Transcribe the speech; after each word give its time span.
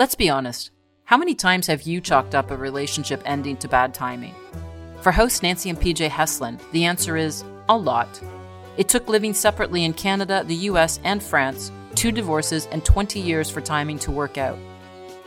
Let's 0.00 0.14
be 0.14 0.30
honest. 0.30 0.70
How 1.04 1.18
many 1.18 1.34
times 1.34 1.66
have 1.66 1.82
you 1.82 2.00
chalked 2.00 2.34
up 2.34 2.50
a 2.50 2.56
relationship 2.56 3.20
ending 3.26 3.58
to 3.58 3.68
bad 3.68 3.92
timing? 3.92 4.34
For 5.02 5.12
hosts 5.12 5.42
Nancy 5.42 5.68
and 5.68 5.78
PJ 5.78 6.08
Heslin, 6.08 6.58
the 6.72 6.86
answer 6.86 7.18
is 7.18 7.44
a 7.68 7.76
lot. 7.76 8.08
It 8.78 8.88
took 8.88 9.10
living 9.10 9.34
separately 9.34 9.84
in 9.84 9.92
Canada, 9.92 10.42
the 10.42 10.54
US, 10.70 11.00
and 11.04 11.22
France, 11.22 11.70
two 11.96 12.12
divorces, 12.12 12.66
and 12.72 12.82
20 12.82 13.20
years 13.20 13.50
for 13.50 13.60
timing 13.60 13.98
to 13.98 14.10
work 14.10 14.38
out. 14.38 14.56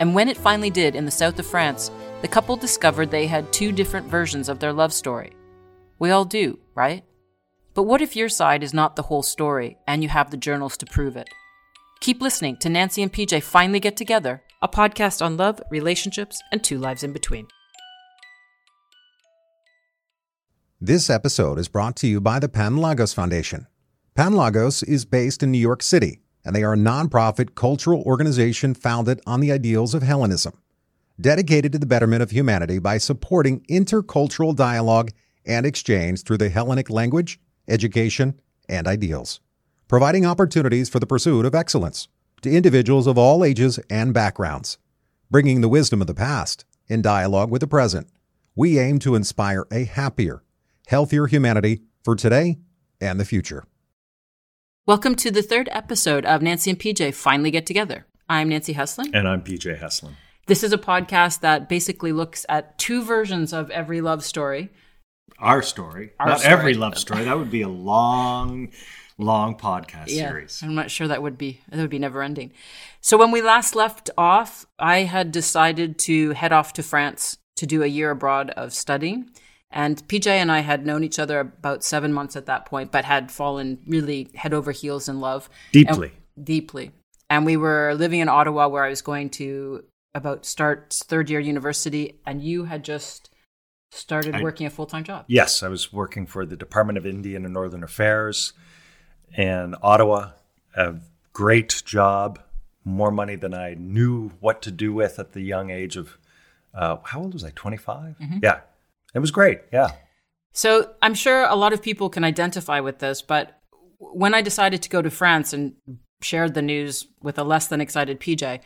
And 0.00 0.12
when 0.12 0.28
it 0.28 0.36
finally 0.36 0.70
did 0.70 0.96
in 0.96 1.04
the 1.04 1.10
south 1.12 1.38
of 1.38 1.46
France, 1.46 1.92
the 2.20 2.26
couple 2.26 2.56
discovered 2.56 3.12
they 3.12 3.28
had 3.28 3.52
two 3.52 3.70
different 3.70 4.08
versions 4.08 4.48
of 4.48 4.58
their 4.58 4.72
love 4.72 4.92
story. 4.92 5.34
We 6.00 6.10
all 6.10 6.24
do, 6.24 6.58
right? 6.74 7.04
But 7.74 7.84
what 7.84 8.02
if 8.02 8.16
your 8.16 8.28
side 8.28 8.64
is 8.64 8.74
not 8.74 8.96
the 8.96 9.02
whole 9.02 9.22
story 9.22 9.78
and 9.86 10.02
you 10.02 10.08
have 10.08 10.32
the 10.32 10.36
journals 10.36 10.76
to 10.78 10.86
prove 10.86 11.16
it? 11.16 11.28
Keep 12.00 12.20
listening 12.20 12.56
to 12.56 12.68
Nancy 12.68 13.04
and 13.04 13.12
PJ 13.12 13.40
Finally 13.44 13.78
Get 13.78 13.96
Together, 13.96 14.42
a 14.64 14.68
podcast 14.68 15.22
on 15.24 15.36
love, 15.36 15.60
relationships, 15.70 16.42
and 16.50 16.64
two 16.64 16.78
lives 16.78 17.04
in 17.04 17.12
between. 17.12 17.46
This 20.80 21.10
episode 21.10 21.58
is 21.58 21.68
brought 21.68 21.96
to 21.96 22.06
you 22.06 22.18
by 22.18 22.38
the 22.38 22.48
Pan 22.48 22.78
Lagos 22.78 23.12
Foundation. 23.12 23.66
Pan 24.14 24.32
Lagos 24.32 24.82
is 24.82 25.04
based 25.04 25.42
in 25.42 25.50
New 25.50 25.58
York 25.58 25.82
City, 25.82 26.20
and 26.46 26.56
they 26.56 26.64
are 26.64 26.72
a 26.72 26.78
nonprofit 26.78 27.54
cultural 27.54 28.02
organization 28.04 28.72
founded 28.72 29.20
on 29.26 29.40
the 29.40 29.52
ideals 29.52 29.92
of 29.92 30.02
Hellenism, 30.02 30.54
dedicated 31.20 31.72
to 31.72 31.78
the 31.78 31.86
betterment 31.86 32.22
of 32.22 32.30
humanity 32.30 32.78
by 32.78 32.96
supporting 32.96 33.60
intercultural 33.70 34.56
dialogue 34.56 35.10
and 35.44 35.66
exchange 35.66 36.22
through 36.22 36.38
the 36.38 36.48
Hellenic 36.48 36.88
language, 36.88 37.38
education, 37.68 38.40
and 38.66 38.86
ideals 38.86 39.40
providing 39.88 40.24
opportunities 40.24 40.88
for 40.88 40.98
the 40.98 41.06
pursuit 41.06 41.44
of 41.44 41.54
excellence 41.54 42.08
to 42.44 42.50
individuals 42.50 43.06
of 43.06 43.18
all 43.18 43.44
ages 43.44 43.78
and 43.90 44.14
backgrounds. 44.14 44.78
Bringing 45.30 45.62
the 45.62 45.68
wisdom 45.68 46.00
of 46.00 46.06
the 46.06 46.14
past 46.14 46.64
in 46.88 47.02
dialogue 47.02 47.50
with 47.50 47.60
the 47.60 47.66
present, 47.66 48.08
we 48.54 48.78
aim 48.78 48.98
to 49.00 49.14
inspire 49.14 49.66
a 49.72 49.84
happier, 49.84 50.44
healthier 50.86 51.26
humanity 51.26 51.80
for 52.04 52.14
today 52.14 52.58
and 53.00 53.18
the 53.18 53.24
future. 53.24 53.64
Welcome 54.86 55.14
to 55.16 55.30
the 55.30 55.42
third 55.42 55.70
episode 55.72 56.26
of 56.26 56.42
Nancy 56.42 56.70
and 56.70 56.78
PJ 56.78 57.14
Finally 57.14 57.50
Get 57.50 57.64
Together. 57.64 58.06
I'm 58.28 58.50
Nancy 58.50 58.74
Heslin. 58.74 59.10
And 59.14 59.26
I'm 59.26 59.42
PJ 59.42 59.80
Heslin. 59.80 60.12
This 60.46 60.62
is 60.62 60.74
a 60.74 60.78
podcast 60.78 61.40
that 61.40 61.70
basically 61.70 62.12
looks 62.12 62.44
at 62.50 62.78
two 62.78 63.02
versions 63.02 63.54
of 63.54 63.70
every 63.70 64.02
love 64.02 64.22
story. 64.22 64.70
Our 65.38 65.62
story. 65.62 66.12
Our 66.20 66.28
Not 66.28 66.40
story. 66.40 66.52
every 66.52 66.74
love 66.74 66.98
story. 66.98 67.24
That 67.24 67.38
would 67.38 67.50
be 67.50 67.62
a 67.62 67.68
long 67.68 68.68
long 69.18 69.56
podcast 69.56 70.08
yeah, 70.08 70.28
series. 70.28 70.62
I'm 70.62 70.74
not 70.74 70.90
sure 70.90 71.08
that 71.08 71.22
would 71.22 71.38
be 71.38 71.60
that 71.68 71.78
would 71.78 71.90
be 71.90 71.98
never 71.98 72.22
ending. 72.22 72.52
So 73.00 73.16
when 73.16 73.30
we 73.30 73.42
last 73.42 73.74
left 73.74 74.10
off, 74.16 74.66
I 74.78 75.00
had 75.00 75.32
decided 75.32 75.98
to 76.00 76.30
head 76.30 76.52
off 76.52 76.72
to 76.74 76.82
France 76.82 77.38
to 77.56 77.66
do 77.66 77.82
a 77.82 77.86
year 77.86 78.10
abroad 78.10 78.50
of 78.50 78.72
studying. 78.72 79.30
And 79.70 80.06
PJ 80.06 80.26
and 80.28 80.52
I 80.52 80.60
had 80.60 80.86
known 80.86 81.02
each 81.02 81.18
other 81.18 81.40
about 81.40 81.82
seven 81.82 82.12
months 82.12 82.36
at 82.36 82.46
that 82.46 82.64
point, 82.64 82.92
but 82.92 83.04
had 83.04 83.32
fallen 83.32 83.80
really 83.86 84.28
head 84.34 84.54
over 84.54 84.70
heels 84.70 85.08
in 85.08 85.20
love. 85.20 85.50
Deeply. 85.72 86.12
And, 86.36 86.46
deeply. 86.46 86.92
And 87.28 87.44
we 87.44 87.56
were 87.56 87.94
living 87.94 88.20
in 88.20 88.28
Ottawa 88.28 88.68
where 88.68 88.84
I 88.84 88.90
was 88.90 89.02
going 89.02 89.30
to 89.30 89.84
about 90.14 90.46
start 90.46 90.92
third 90.92 91.28
year 91.28 91.40
university, 91.40 92.20
and 92.24 92.40
you 92.40 92.64
had 92.64 92.84
just 92.84 93.30
started 93.90 94.36
I, 94.36 94.42
working 94.42 94.66
a 94.66 94.70
full 94.70 94.86
time 94.86 95.02
job. 95.02 95.24
Yes, 95.26 95.62
I 95.62 95.68
was 95.68 95.92
working 95.92 96.26
for 96.26 96.46
the 96.46 96.56
Department 96.56 96.96
of 96.96 97.04
Indian 97.04 97.44
and 97.44 97.52
Northern 97.52 97.82
Affairs 97.82 98.52
and 99.36 99.76
Ottawa. 99.82 100.30
A 100.76 100.94
great 101.32 101.82
job, 101.84 102.40
more 102.84 103.10
money 103.10 103.36
than 103.36 103.54
I 103.54 103.74
knew 103.74 104.30
what 104.40 104.62
to 104.62 104.70
do 104.70 104.92
with 104.92 105.18
at 105.18 105.32
the 105.32 105.40
young 105.40 105.70
age 105.70 105.96
of 105.96 106.18
uh, 106.74 106.96
how 107.04 107.20
old 107.20 107.34
was 107.34 107.44
I? 107.44 107.50
25? 107.54 108.16
Mm-hmm. 108.18 108.38
Yeah, 108.42 108.60
it 109.14 109.20
was 109.20 109.30
great. 109.30 109.60
Yeah. 109.72 109.92
So 110.52 110.92
I'm 111.02 111.14
sure 111.14 111.44
a 111.44 111.54
lot 111.54 111.72
of 111.72 111.82
people 111.82 112.10
can 112.10 112.24
identify 112.24 112.80
with 112.80 112.98
this, 112.98 113.22
but 113.22 113.60
when 113.98 114.34
I 114.34 114.42
decided 114.42 114.82
to 114.82 114.88
go 114.88 115.02
to 115.02 115.10
France 115.10 115.52
and 115.52 115.74
shared 116.20 116.54
the 116.54 116.62
news 116.62 117.06
with 117.22 117.38
a 117.38 117.44
less 117.44 117.68
than 117.68 117.80
excited 117.80 118.20
PJ, 118.20 118.60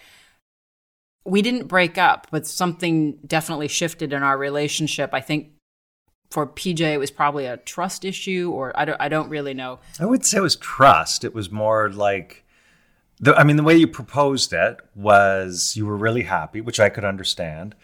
we 1.24 1.42
didn't 1.42 1.66
break 1.66 1.98
up, 1.98 2.26
but 2.30 2.46
something 2.46 3.18
definitely 3.26 3.68
shifted 3.68 4.12
in 4.12 4.22
our 4.22 4.38
relationship. 4.38 5.10
I 5.12 5.20
think 5.20 5.52
for 6.30 6.46
PJ, 6.46 6.80
it 6.80 6.98
was 6.98 7.10
probably 7.10 7.46
a 7.46 7.56
trust 7.56 8.04
issue, 8.04 8.50
or 8.54 8.78
I 8.78 8.84
don't, 8.84 9.00
I 9.00 9.08
don't 9.08 9.30
really 9.30 9.54
know. 9.54 9.78
I 9.98 10.06
would 10.06 10.24
say 10.26 10.38
it 10.38 10.42
was 10.42 10.56
trust. 10.56 11.24
It 11.24 11.34
was 11.34 11.50
more 11.50 11.90
like, 11.90 12.44
the, 13.18 13.34
I 13.34 13.44
mean, 13.44 13.56
the 13.56 13.62
way 13.62 13.76
you 13.76 13.86
proposed 13.86 14.52
it 14.52 14.76
was 14.94 15.74
you 15.76 15.86
were 15.86 15.96
really 15.96 16.22
happy, 16.22 16.60
which 16.60 16.78
I 16.78 16.90
could 16.90 17.04
understand, 17.04 17.74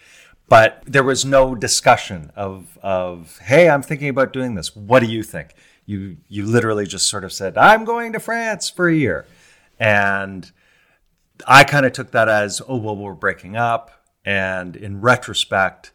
but 0.47 0.83
there 0.85 1.03
was 1.03 1.25
no 1.25 1.55
discussion 1.55 2.31
of, 2.35 2.77
of, 2.83 3.39
hey, 3.39 3.67
I'm 3.67 3.81
thinking 3.81 4.09
about 4.09 4.31
doing 4.31 4.53
this. 4.53 4.75
What 4.75 4.99
do 4.99 5.07
you 5.07 5.23
think? 5.23 5.55
You, 5.87 6.17
you 6.27 6.45
literally 6.45 6.85
just 6.85 7.09
sort 7.09 7.23
of 7.23 7.33
said, 7.33 7.57
I'm 7.57 7.83
going 7.83 8.13
to 8.13 8.19
France 8.19 8.69
for 8.69 8.87
a 8.87 8.95
year, 8.95 9.25
and 9.79 10.51
I 11.47 11.63
kind 11.63 11.85
of 11.85 11.93
took 11.93 12.11
that 12.11 12.29
as, 12.29 12.61
oh, 12.67 12.77
well, 12.77 12.95
we're 12.95 13.13
breaking 13.13 13.55
up, 13.55 13.91
and 14.23 14.75
in 14.75 15.01
retrospect 15.01 15.91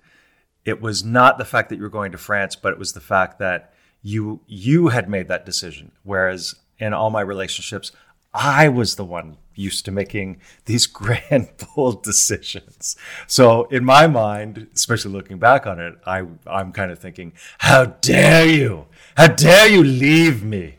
it 0.65 0.81
was 0.81 1.05
not 1.05 1.39
the 1.39 1.45
fact 1.45 1.69
that 1.71 1.77
you 1.77 1.83
were 1.83 1.89
going 1.89 2.13
to 2.13 2.19
France, 2.19 2.57
but 2.57 2.73
it 2.73 2.79
was 2.79 2.93
the 2.93 3.01
fact 3.01 3.39
that 3.39 3.73
you 4.03 4.41
you 4.47 4.89
had 4.89 5.09
made 5.09 5.29
that 5.29 5.47
decision. 5.47 5.93
Whereas 6.03 6.55
in 6.79 6.93
all 6.93 7.11
my 7.11 7.21
relationships, 7.21 7.93
I 8.33 8.69
was 8.69 8.97
the 8.97 9.05
one 9.05 9.37
used 9.55 9.85
to 9.85 9.91
making 9.91 10.41
these 10.67 10.87
grand 10.87 11.49
bold 11.77 12.03
decisions. 12.03 12.97
So 13.27 13.65
in 13.65 13.85
my 13.85 14.07
mind, 14.07 14.69
especially 14.75 15.13
looking 15.13 15.39
back 15.39 15.67
on 15.67 15.81
it, 15.81 15.95
I 16.07 16.25
I'm 16.47 16.73
kind 16.73 16.91
of 16.91 16.99
thinking, 16.99 17.33
how 17.59 17.87
dare 17.87 18.47
you? 18.47 18.87
How 19.17 19.29
dare 19.29 19.69
you 19.69 19.83
leave 19.83 20.43
me? 20.45 20.77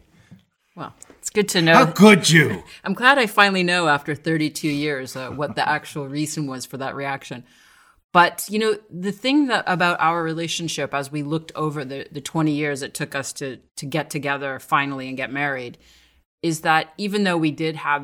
Well, 0.75 0.93
it's 1.19 1.29
good 1.29 1.49
to 1.49 1.61
know. 1.61 1.73
How 1.73 1.85
could 1.85 2.29
you? 2.29 2.63
I'm 2.83 2.93
glad 2.93 3.19
I 3.19 3.27
finally 3.27 3.63
know 3.63 3.87
after 3.87 4.15
32 4.15 4.67
years 4.67 5.15
uh, 5.15 5.29
what 5.29 5.55
the 5.55 5.67
actual 5.67 6.07
reason 6.07 6.47
was 6.47 6.65
for 6.65 6.77
that 6.77 6.95
reaction. 6.95 7.43
But 8.13 8.45
you 8.49 8.59
know, 8.59 8.75
the 8.89 9.11
thing 9.11 9.47
that 9.47 9.63
about 9.67 9.99
our 10.01 10.21
relationship 10.21 10.93
as 10.93 11.11
we 11.11 11.23
looked 11.23 11.51
over 11.55 11.85
the, 11.85 12.07
the 12.11 12.21
20 12.21 12.51
years 12.51 12.81
it 12.81 12.93
took 12.93 13.15
us 13.15 13.31
to 13.33 13.57
to 13.77 13.85
get 13.85 14.09
together 14.09 14.59
finally 14.59 15.07
and 15.07 15.17
get 15.17 15.31
married 15.31 15.77
is 16.41 16.61
that 16.61 16.93
even 16.97 17.23
though 17.23 17.37
we 17.37 17.51
did 17.51 17.75
have, 17.75 18.03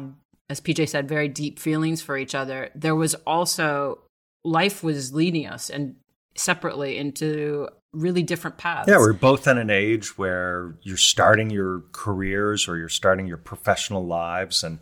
as 0.49 0.61
PJ 0.61 0.89
said, 0.89 1.09
very 1.09 1.27
deep 1.27 1.59
feelings 1.59 2.01
for 2.01 2.17
each 2.17 2.35
other, 2.35 2.69
there 2.75 2.95
was 2.95 3.15
also 3.25 3.99
life 4.45 4.83
was 4.83 5.13
leading 5.13 5.47
us 5.47 5.69
and 5.69 5.95
separately 6.35 6.97
into 6.97 7.67
really 7.93 8.21
different 8.21 8.57
paths. 8.57 8.87
Yeah, 8.87 8.99
we're 8.99 9.13
both 9.13 9.47
in 9.47 9.57
an 9.57 9.71
age 9.71 10.17
where 10.17 10.75
you're 10.83 10.97
starting 10.97 11.49
your 11.49 11.83
careers 11.91 12.67
or 12.67 12.77
you're 12.77 12.89
starting 12.89 13.27
your 13.27 13.37
professional 13.37 14.05
lives 14.05 14.63
and 14.63 14.79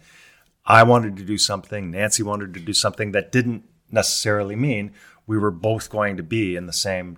I 0.68 0.84
wanted 0.84 1.16
to 1.18 1.24
do 1.24 1.38
something, 1.38 1.92
Nancy 1.92 2.24
wanted 2.24 2.56
to 2.56 2.60
do 2.60 2.74
something 2.74 3.12
that 3.12 3.32
didn't 3.32 3.64
necessarily 3.92 4.56
mean 4.56 4.92
we 5.28 5.38
were 5.38 5.52
both 5.52 5.90
going 5.90 6.18
to 6.18 6.24
be 6.24 6.56
in 6.56 6.66
the 6.66 6.74
same 6.74 7.18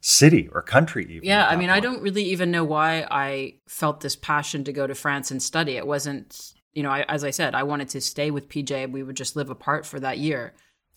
city 0.00 0.48
or 0.52 0.60
country 0.60 1.06
even 1.08 1.26
yeah 1.26 1.46
i 1.46 1.56
mean 1.56 1.68
point. 1.68 1.76
i 1.76 1.80
don't 1.80 2.02
really 2.02 2.24
even 2.24 2.50
know 2.50 2.62
why 2.62 3.06
i 3.10 3.54
felt 3.66 4.00
this 4.00 4.16
passion 4.16 4.62
to 4.62 4.72
go 4.72 4.86
to 4.86 4.94
france 4.94 5.30
and 5.30 5.42
study. 5.42 5.76
It 5.76 5.86
wasn't 5.86 6.52
you 6.74 6.82
know 6.82 6.90
I, 6.90 7.02
as 7.08 7.24
i 7.24 7.30
said 7.30 7.54
i 7.54 7.62
wanted 7.62 7.88
to 7.90 8.02
stay 8.02 8.30
with 8.30 8.50
pj 8.50 8.84
and 8.84 8.92
we 8.92 9.02
would 9.02 9.16
just 9.16 9.34
live 9.34 9.50
apart 9.50 9.86
for 9.86 9.98
that 10.00 10.18
year. 10.18 10.52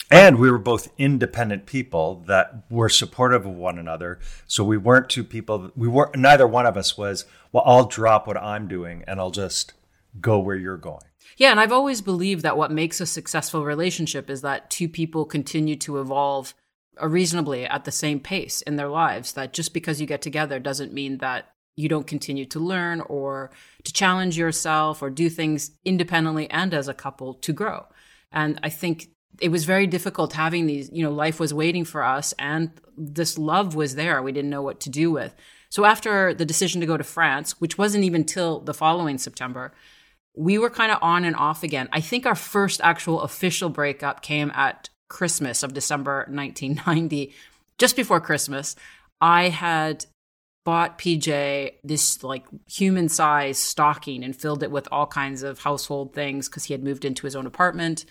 And 0.09 0.37
we 0.37 0.49
were 0.49 0.57
both 0.57 0.89
independent 0.97 1.65
people 1.65 2.23
that 2.27 2.63
were 2.69 2.87
supportive 2.87 3.45
of 3.45 3.55
one 3.55 3.77
another. 3.77 4.19
So 4.45 4.63
we 4.63 4.77
weren't 4.77 5.09
two 5.09 5.23
people 5.23 5.71
we 5.75 5.87
weren't 5.87 6.15
neither 6.15 6.47
one 6.47 6.65
of 6.65 6.77
us 6.77 6.97
was 6.97 7.25
well 7.51 7.63
i'll 7.65 7.85
drop 7.85 8.27
what 8.27 8.37
i'm 8.37 8.67
doing 8.67 9.03
and 9.07 9.19
i'll 9.19 9.31
just 9.31 9.73
go 10.19 10.39
where 10.39 10.55
you're 10.55 10.77
going 10.77 11.03
yeah, 11.37 11.51
and 11.51 11.59
I've 11.59 11.71
always 11.71 12.01
believed 12.01 12.41
that 12.41 12.57
what 12.57 12.71
makes 12.71 12.99
a 12.99 13.05
successful 13.05 13.63
relationship 13.63 14.29
is 14.29 14.41
that 14.41 14.69
two 14.69 14.89
people 14.89 15.23
continue 15.23 15.75
to 15.77 15.99
evolve 15.99 16.53
reasonably 17.01 17.65
at 17.65 17.85
the 17.85 17.91
same 17.91 18.19
pace 18.19 18.61
in 18.63 18.75
their 18.75 18.89
lives. 18.89 19.33
That 19.33 19.53
just 19.53 19.73
because 19.73 20.01
you 20.01 20.07
get 20.07 20.21
together 20.21 20.59
doesn't 20.59 20.93
mean 20.93 21.19
that 21.19 21.49
you 21.75 21.87
don't 21.87 22.07
continue 22.07 22.45
to 22.45 22.59
learn 22.59 23.01
or 23.01 23.51
to 23.83 23.93
challenge 23.93 24.35
yourself 24.35 25.01
or 25.01 25.11
do 25.11 25.29
things 25.29 25.71
independently 25.85 26.49
and 26.49 26.73
as 26.73 26.87
a 26.87 26.93
couple 26.93 27.35
to 27.35 27.53
grow. 27.53 27.85
And 28.31 28.59
I 28.63 28.69
think 28.69 29.09
it 29.39 29.49
was 29.49 29.65
very 29.65 29.85
difficult 29.85 30.33
having 30.33 30.65
these, 30.65 30.89
you 30.91 31.03
know, 31.03 31.11
life 31.11 31.39
was 31.39 31.53
waiting 31.53 31.85
for 31.85 32.03
us 32.03 32.33
and 32.39 32.71
this 32.97 33.37
love 33.37 33.75
was 33.75 33.93
there. 33.93 34.23
We 34.23 34.31
didn't 34.31 34.49
know 34.49 34.63
what 34.63 34.79
to 34.81 34.89
do 34.89 35.11
with. 35.11 35.35
So 35.69 35.85
after 35.85 36.33
the 36.33 36.45
decision 36.45 36.81
to 36.81 36.87
go 36.87 36.97
to 36.97 37.03
France, 37.03 37.61
which 37.61 37.77
wasn't 37.77 38.05
even 38.05 38.23
till 38.23 38.61
the 38.61 38.73
following 38.73 39.19
September, 39.19 39.71
we 40.37 40.57
were 40.57 40.69
kind 40.69 40.91
of 40.91 40.99
on 41.01 41.25
and 41.25 41.35
off 41.35 41.63
again. 41.63 41.89
I 41.91 41.99
think 41.99 42.25
our 42.25 42.35
first 42.35 42.79
actual 42.83 43.21
official 43.21 43.69
breakup 43.69 44.21
came 44.21 44.51
at 44.51 44.89
Christmas 45.09 45.63
of 45.63 45.73
December 45.73 46.27
1990. 46.29 47.33
Just 47.77 47.95
before 47.95 48.21
Christmas, 48.21 48.75
I 49.19 49.49
had 49.49 50.05
bought 50.63 50.99
PJ 50.99 51.71
this 51.83 52.23
like 52.23 52.45
human 52.67 53.09
size 53.09 53.57
stocking 53.57 54.23
and 54.23 54.35
filled 54.35 54.63
it 54.63 54.69
with 54.69 54.87
all 54.91 55.07
kinds 55.07 55.41
of 55.41 55.59
household 55.59 56.13
things 56.13 56.49
because 56.49 56.65
he 56.65 56.73
had 56.73 56.83
moved 56.83 57.05
into 57.05 57.25
his 57.25 57.35
own 57.35 57.47
apartment. 57.47 58.05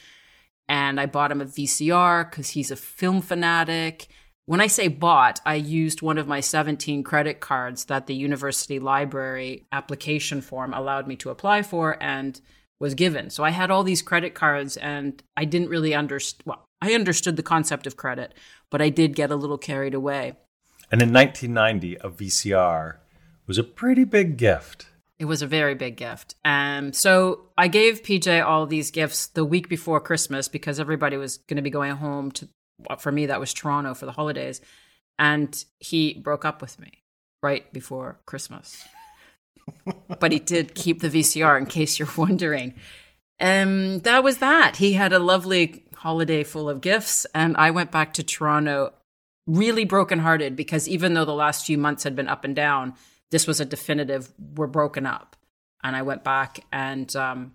and 0.69 1.01
I 1.01 1.07
bought 1.07 1.31
him 1.31 1.41
a 1.41 1.47
VCR 1.47 2.29
because 2.29 2.51
he's 2.51 2.71
a 2.71 2.77
film 2.77 3.23
fanatic. 3.23 4.09
When 4.47 4.61
I 4.61 4.69
say 4.69 4.87
bought, 4.87 5.41
I 5.45 5.57
used 5.57 6.03
one 6.03 6.19
of 6.19 6.29
my 6.29 6.39
17 6.39 7.03
credit 7.03 7.41
cards 7.41 7.87
that 7.87 8.07
the 8.07 8.15
university 8.15 8.79
library 8.79 9.67
application 9.73 10.41
form 10.41 10.73
allowed 10.73 11.09
me 11.09 11.17
to 11.17 11.31
apply 11.31 11.63
for 11.63 12.01
and 12.01 12.41
was 12.79 12.95
given. 12.95 13.29
So 13.31 13.43
I 13.43 13.51
had 13.51 13.73
all 13.73 13.83
these 13.83 14.03
credit 14.03 14.35
cards 14.35 14.77
and 14.77 15.21
I 15.37 15.47
didn't 15.47 15.69
really 15.69 15.95
understand. 15.95 16.45
Well, 16.47 16.65
I 16.81 16.95
understood 16.95 17.37
the 17.37 17.43
concept 17.43 17.89
of 17.89 17.97
credit, 17.97 18.35
but 18.71 18.81
I 18.81 18.89
did 18.89 19.17
get 19.17 19.33
a 19.33 19.37
little 19.37 19.59
carried 19.59 19.95
away. 19.95 20.35
And 20.93 21.03
in 21.03 21.13
1990, 21.13 21.97
a 21.97 22.09
VCR 22.09 22.99
was 23.49 23.59
a 23.59 23.65
pretty 23.65 24.05
big 24.05 24.37
gift. 24.37 24.87
It 25.19 25.25
was 25.25 25.43
a 25.43 25.47
very 25.47 25.75
big 25.75 25.97
gift. 25.97 26.37
Um, 26.45 26.93
so 26.93 27.47
I 27.59 27.67
gave 27.67 28.03
PJ 28.03 28.45
all 28.45 28.67
these 28.67 28.93
gifts 28.93 29.27
the 29.27 29.45
week 29.45 29.69
before 29.69 29.99
Christmas 29.99 30.47
because 30.47 30.79
everybody 30.79 31.17
was 31.17 31.39
going 31.39 31.57
to 31.57 31.63
be 31.63 31.71
going 31.71 31.97
home 31.97 32.31
to, 32.33 32.49
for 32.99 33.13
me, 33.13 33.27
that 33.27 33.41
was 33.41 33.53
Toronto 33.53 33.95
for 33.95 34.07
the 34.07 34.13
holidays. 34.13 34.61
And 35.19 35.65
he 35.81 36.15
broke 36.15 36.45
up 36.45 36.61
with 36.61 36.79
me 36.79 37.05
right 37.43 37.71
before 37.73 38.19
Christmas. 38.27 38.85
but 40.21 40.33
he 40.33 40.39
did 40.39 40.75
keep 40.75 41.01
the 41.01 41.09
VCR 41.09 41.59
in 41.59 41.67
case 41.67 41.99
you're 41.99 42.09
wondering. 42.17 42.75
Um, 43.41 44.01
that 44.01 44.25
was 44.25 44.39
that. 44.39 44.77
He 44.77 44.95
had 44.95 45.13
a 45.13 45.19
lovely 45.19 45.85
holiday 45.95 46.43
full 46.45 46.71
of 46.71 46.81
gifts, 46.81 47.27
and 47.35 47.57
I 47.57 47.71
went 47.71 47.91
back 47.91 48.15
to 48.15 48.23
Toronto 48.23 48.93
really 49.47 49.85
brokenhearted 49.85 50.57
because 50.57 50.89
even 50.89 51.15
though 51.15 51.25
the 51.25 51.35
last 51.35 51.67
few 51.67 51.79
months 51.79 52.05
had 52.05 52.17
been 52.17 52.29
up 52.29 52.45
and 52.45 52.57
down, 52.57 52.95
this 53.31 53.47
was 53.47 53.61
a 53.61 53.65
definitive 53.65 54.33
we're 54.57 54.67
broken 54.67 55.07
up. 55.07 55.37
And 55.83 55.95
I 55.95 56.03
went 56.03 56.25
back 56.25 56.65
and 56.73 57.15
um, 57.15 57.53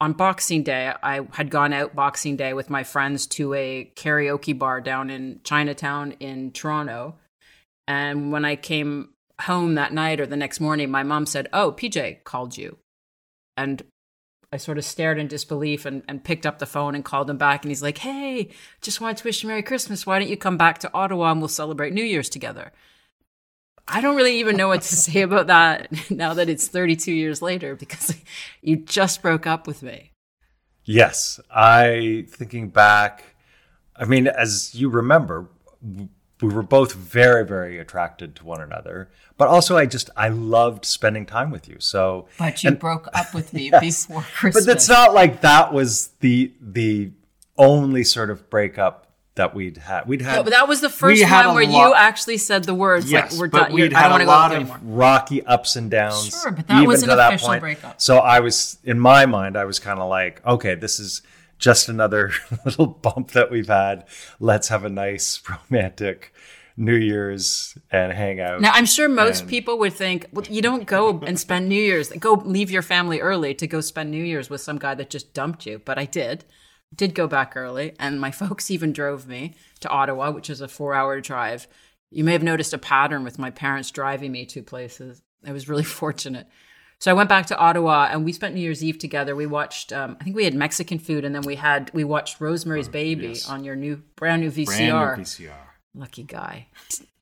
on 0.00 0.12
Boxing 0.12 0.62
Day, 0.62 0.92
I 1.02 1.26
had 1.32 1.50
gone 1.50 1.72
out 1.72 1.94
Boxing 1.94 2.36
Day 2.36 2.52
with 2.52 2.70
my 2.70 2.84
friends 2.84 3.26
to 3.28 3.52
a 3.54 3.90
karaoke 3.96 4.56
bar 4.56 4.80
down 4.80 5.10
in 5.10 5.40
Chinatown 5.42 6.12
in 6.20 6.52
Toronto. 6.52 7.16
And 7.88 8.30
when 8.30 8.44
I 8.44 8.54
came 8.56 9.10
home 9.40 9.74
that 9.74 9.92
night 9.92 10.20
or 10.20 10.26
the 10.26 10.36
next 10.36 10.60
morning, 10.60 10.90
my 10.90 11.02
mom 11.02 11.26
said, 11.26 11.48
Oh, 11.52 11.72
PJ 11.72 12.22
called 12.24 12.56
you. 12.56 12.78
And 13.56 13.82
I 14.52 14.56
sort 14.56 14.78
of 14.78 14.84
stared 14.84 15.18
in 15.18 15.26
disbelief 15.26 15.84
and, 15.84 16.02
and 16.06 16.22
picked 16.22 16.46
up 16.46 16.58
the 16.58 16.66
phone 16.66 16.94
and 16.94 17.04
called 17.04 17.28
him 17.28 17.38
back. 17.38 17.64
And 17.64 17.70
he's 17.70 17.82
like, 17.82 17.98
Hey, 17.98 18.50
just 18.80 19.00
wanted 19.00 19.16
to 19.18 19.24
wish 19.24 19.42
you 19.42 19.48
Merry 19.48 19.62
Christmas. 19.62 20.06
Why 20.06 20.20
don't 20.20 20.28
you 20.28 20.36
come 20.36 20.56
back 20.56 20.78
to 20.78 20.92
Ottawa 20.92 21.32
and 21.32 21.40
we'll 21.40 21.48
celebrate 21.48 21.92
New 21.92 22.04
Year's 22.04 22.28
together? 22.28 22.72
I 23.90 24.00
don't 24.00 24.16
really 24.16 24.38
even 24.40 24.56
know 24.56 24.68
what 24.68 24.82
to 24.82 24.96
say 24.96 25.22
about 25.22 25.46
that 25.46 26.10
now 26.10 26.34
that 26.34 26.48
it's 26.48 26.68
32 26.68 27.12
years 27.12 27.40
later 27.42 27.74
because 27.74 28.14
you 28.62 28.76
just 28.76 29.22
broke 29.22 29.46
up 29.46 29.66
with 29.66 29.82
me. 29.82 30.12
Yes. 30.84 31.40
I, 31.50 32.26
thinking 32.28 32.68
back, 32.68 33.36
I 33.96 34.04
mean, 34.04 34.26
as 34.26 34.74
you 34.74 34.88
remember, 34.88 35.48
we 36.40 36.48
were 36.54 36.62
both 36.62 36.94
very 36.94 37.44
very 37.44 37.78
attracted 37.78 38.36
to 38.36 38.44
one 38.44 38.60
another 38.60 39.10
but 39.36 39.48
also 39.48 39.76
i 39.76 39.86
just 39.86 40.10
i 40.16 40.28
loved 40.28 40.84
spending 40.84 41.26
time 41.26 41.50
with 41.50 41.68
you 41.68 41.76
so 41.78 42.28
but 42.38 42.62
you 42.62 42.68
and, 42.68 42.78
broke 42.88 43.08
up 43.12 43.34
with 43.34 43.52
me 43.52 43.70
yes, 43.70 44.06
before 44.06 44.22
christmas 44.34 44.66
but 44.66 44.76
it's 44.76 44.88
not 44.88 45.14
like 45.14 45.40
that 45.40 45.72
was 45.72 46.08
the 46.20 46.52
the 46.60 47.10
only 47.56 48.04
sort 48.04 48.30
of 48.30 48.48
breakup 48.50 49.07
that 49.38 49.54
we'd 49.54 49.78
had 49.78 50.06
we'd 50.06 50.20
had 50.20 50.44
no, 50.44 50.50
that 50.50 50.68
was 50.68 50.80
the 50.80 50.90
first 50.90 51.22
time 51.22 51.54
where 51.54 51.64
lot, 51.64 51.88
you 51.88 51.94
actually 51.94 52.36
said 52.36 52.64
the 52.64 52.74
words 52.74 53.10
yes, 53.10 53.32
like 53.32 53.40
we're 53.40 53.48
but 53.48 53.68
done 53.68 53.72
we'd 53.72 53.92
had 53.92 54.20
a 54.20 54.24
lot 54.24 54.50
of 54.52 54.56
anymore. 54.56 54.80
rocky 54.82 55.42
ups 55.46 55.76
and 55.76 55.90
downs 55.90 56.28
sure 56.28 56.50
but 56.50 56.66
that 56.66 56.86
was 56.86 57.02
an 57.02 57.10
official 57.10 57.58
breakup 57.58 58.00
so 58.00 58.18
i 58.18 58.40
was 58.40 58.78
in 58.84 58.98
my 58.98 59.24
mind 59.26 59.56
i 59.56 59.64
was 59.64 59.78
kind 59.78 60.00
of 60.00 60.08
like 60.08 60.44
okay 60.44 60.74
this 60.74 60.98
is 61.00 61.22
just 61.58 61.88
another 61.88 62.32
little 62.64 62.86
bump 62.86 63.30
that 63.30 63.50
we've 63.50 63.68
had 63.68 64.04
let's 64.40 64.68
have 64.68 64.84
a 64.84 64.90
nice 64.90 65.40
romantic 65.70 66.34
New 66.80 66.94
Year's 66.94 67.76
and 67.90 68.12
hang 68.12 68.38
out. 68.38 68.60
Now, 68.60 68.70
I'm 68.72 68.86
sure 68.86 69.08
most 69.08 69.40
and... 69.40 69.50
people 69.50 69.80
would 69.80 69.94
think, 69.94 70.26
well, 70.32 70.46
you 70.48 70.62
don't 70.62 70.86
go 70.86 71.18
and 71.26 71.36
spend 71.36 71.68
New 71.68 71.74
Year's, 71.74 72.10
go 72.10 72.34
leave 72.34 72.70
your 72.70 72.82
family 72.82 73.18
early 73.18 73.52
to 73.54 73.66
go 73.66 73.80
spend 73.80 74.12
New 74.12 74.22
Year's 74.22 74.48
with 74.48 74.60
some 74.60 74.78
guy 74.78 74.94
that 74.94 75.10
just 75.10 75.34
dumped 75.34 75.66
you. 75.66 75.80
But 75.84 75.98
I 75.98 76.04
did, 76.04 76.44
did 76.94 77.14
go 77.14 77.26
back 77.26 77.56
early, 77.56 77.94
and 77.98 78.20
my 78.20 78.30
folks 78.42 78.70
even 78.70 78.92
drove 78.92 79.26
me 79.26 79.54
to 79.80 79.88
Ottawa, 79.88 80.30
which 80.30 80.50
is 80.50 80.60
a 80.60 80.68
four 80.68 80.94
hour 80.94 81.20
drive. 81.20 81.66
You 82.10 82.24
may 82.24 82.32
have 82.32 82.42
noticed 82.42 82.72
a 82.72 82.78
pattern 82.78 83.24
with 83.24 83.38
my 83.38 83.50
parents 83.50 83.90
driving 83.90 84.32
me 84.32 84.46
to 84.46 84.62
places. 84.62 85.22
I 85.46 85.52
was 85.52 85.68
really 85.68 85.84
fortunate. 86.02 86.46
So 87.00 87.12
I 87.12 87.14
went 87.14 87.28
back 87.28 87.46
to 87.46 87.56
Ottawa 87.56 88.08
and 88.10 88.24
we 88.24 88.32
spent 88.32 88.56
New 88.56 88.60
Year's 88.60 88.82
Eve 88.82 88.98
together. 88.98 89.36
We 89.36 89.46
watched, 89.46 89.92
um, 89.92 90.16
I 90.20 90.24
think 90.24 90.34
we 90.34 90.44
had 90.44 90.54
Mexican 90.54 90.98
food, 90.98 91.24
and 91.24 91.32
then 91.32 91.42
we 91.42 91.54
had 91.54 91.92
we 91.94 92.02
watched 92.02 92.40
Rosemary's 92.40 92.88
Baby 92.88 93.28
yes. 93.28 93.48
on 93.48 93.62
your 93.62 93.76
new 93.76 94.02
brand 94.16 94.42
new 94.42 94.50
VCR. 94.50 94.66
Brand 94.66 95.18
new 95.18 95.24
VCR. 95.24 95.52
Lucky 95.94 96.24
guy. 96.24 96.66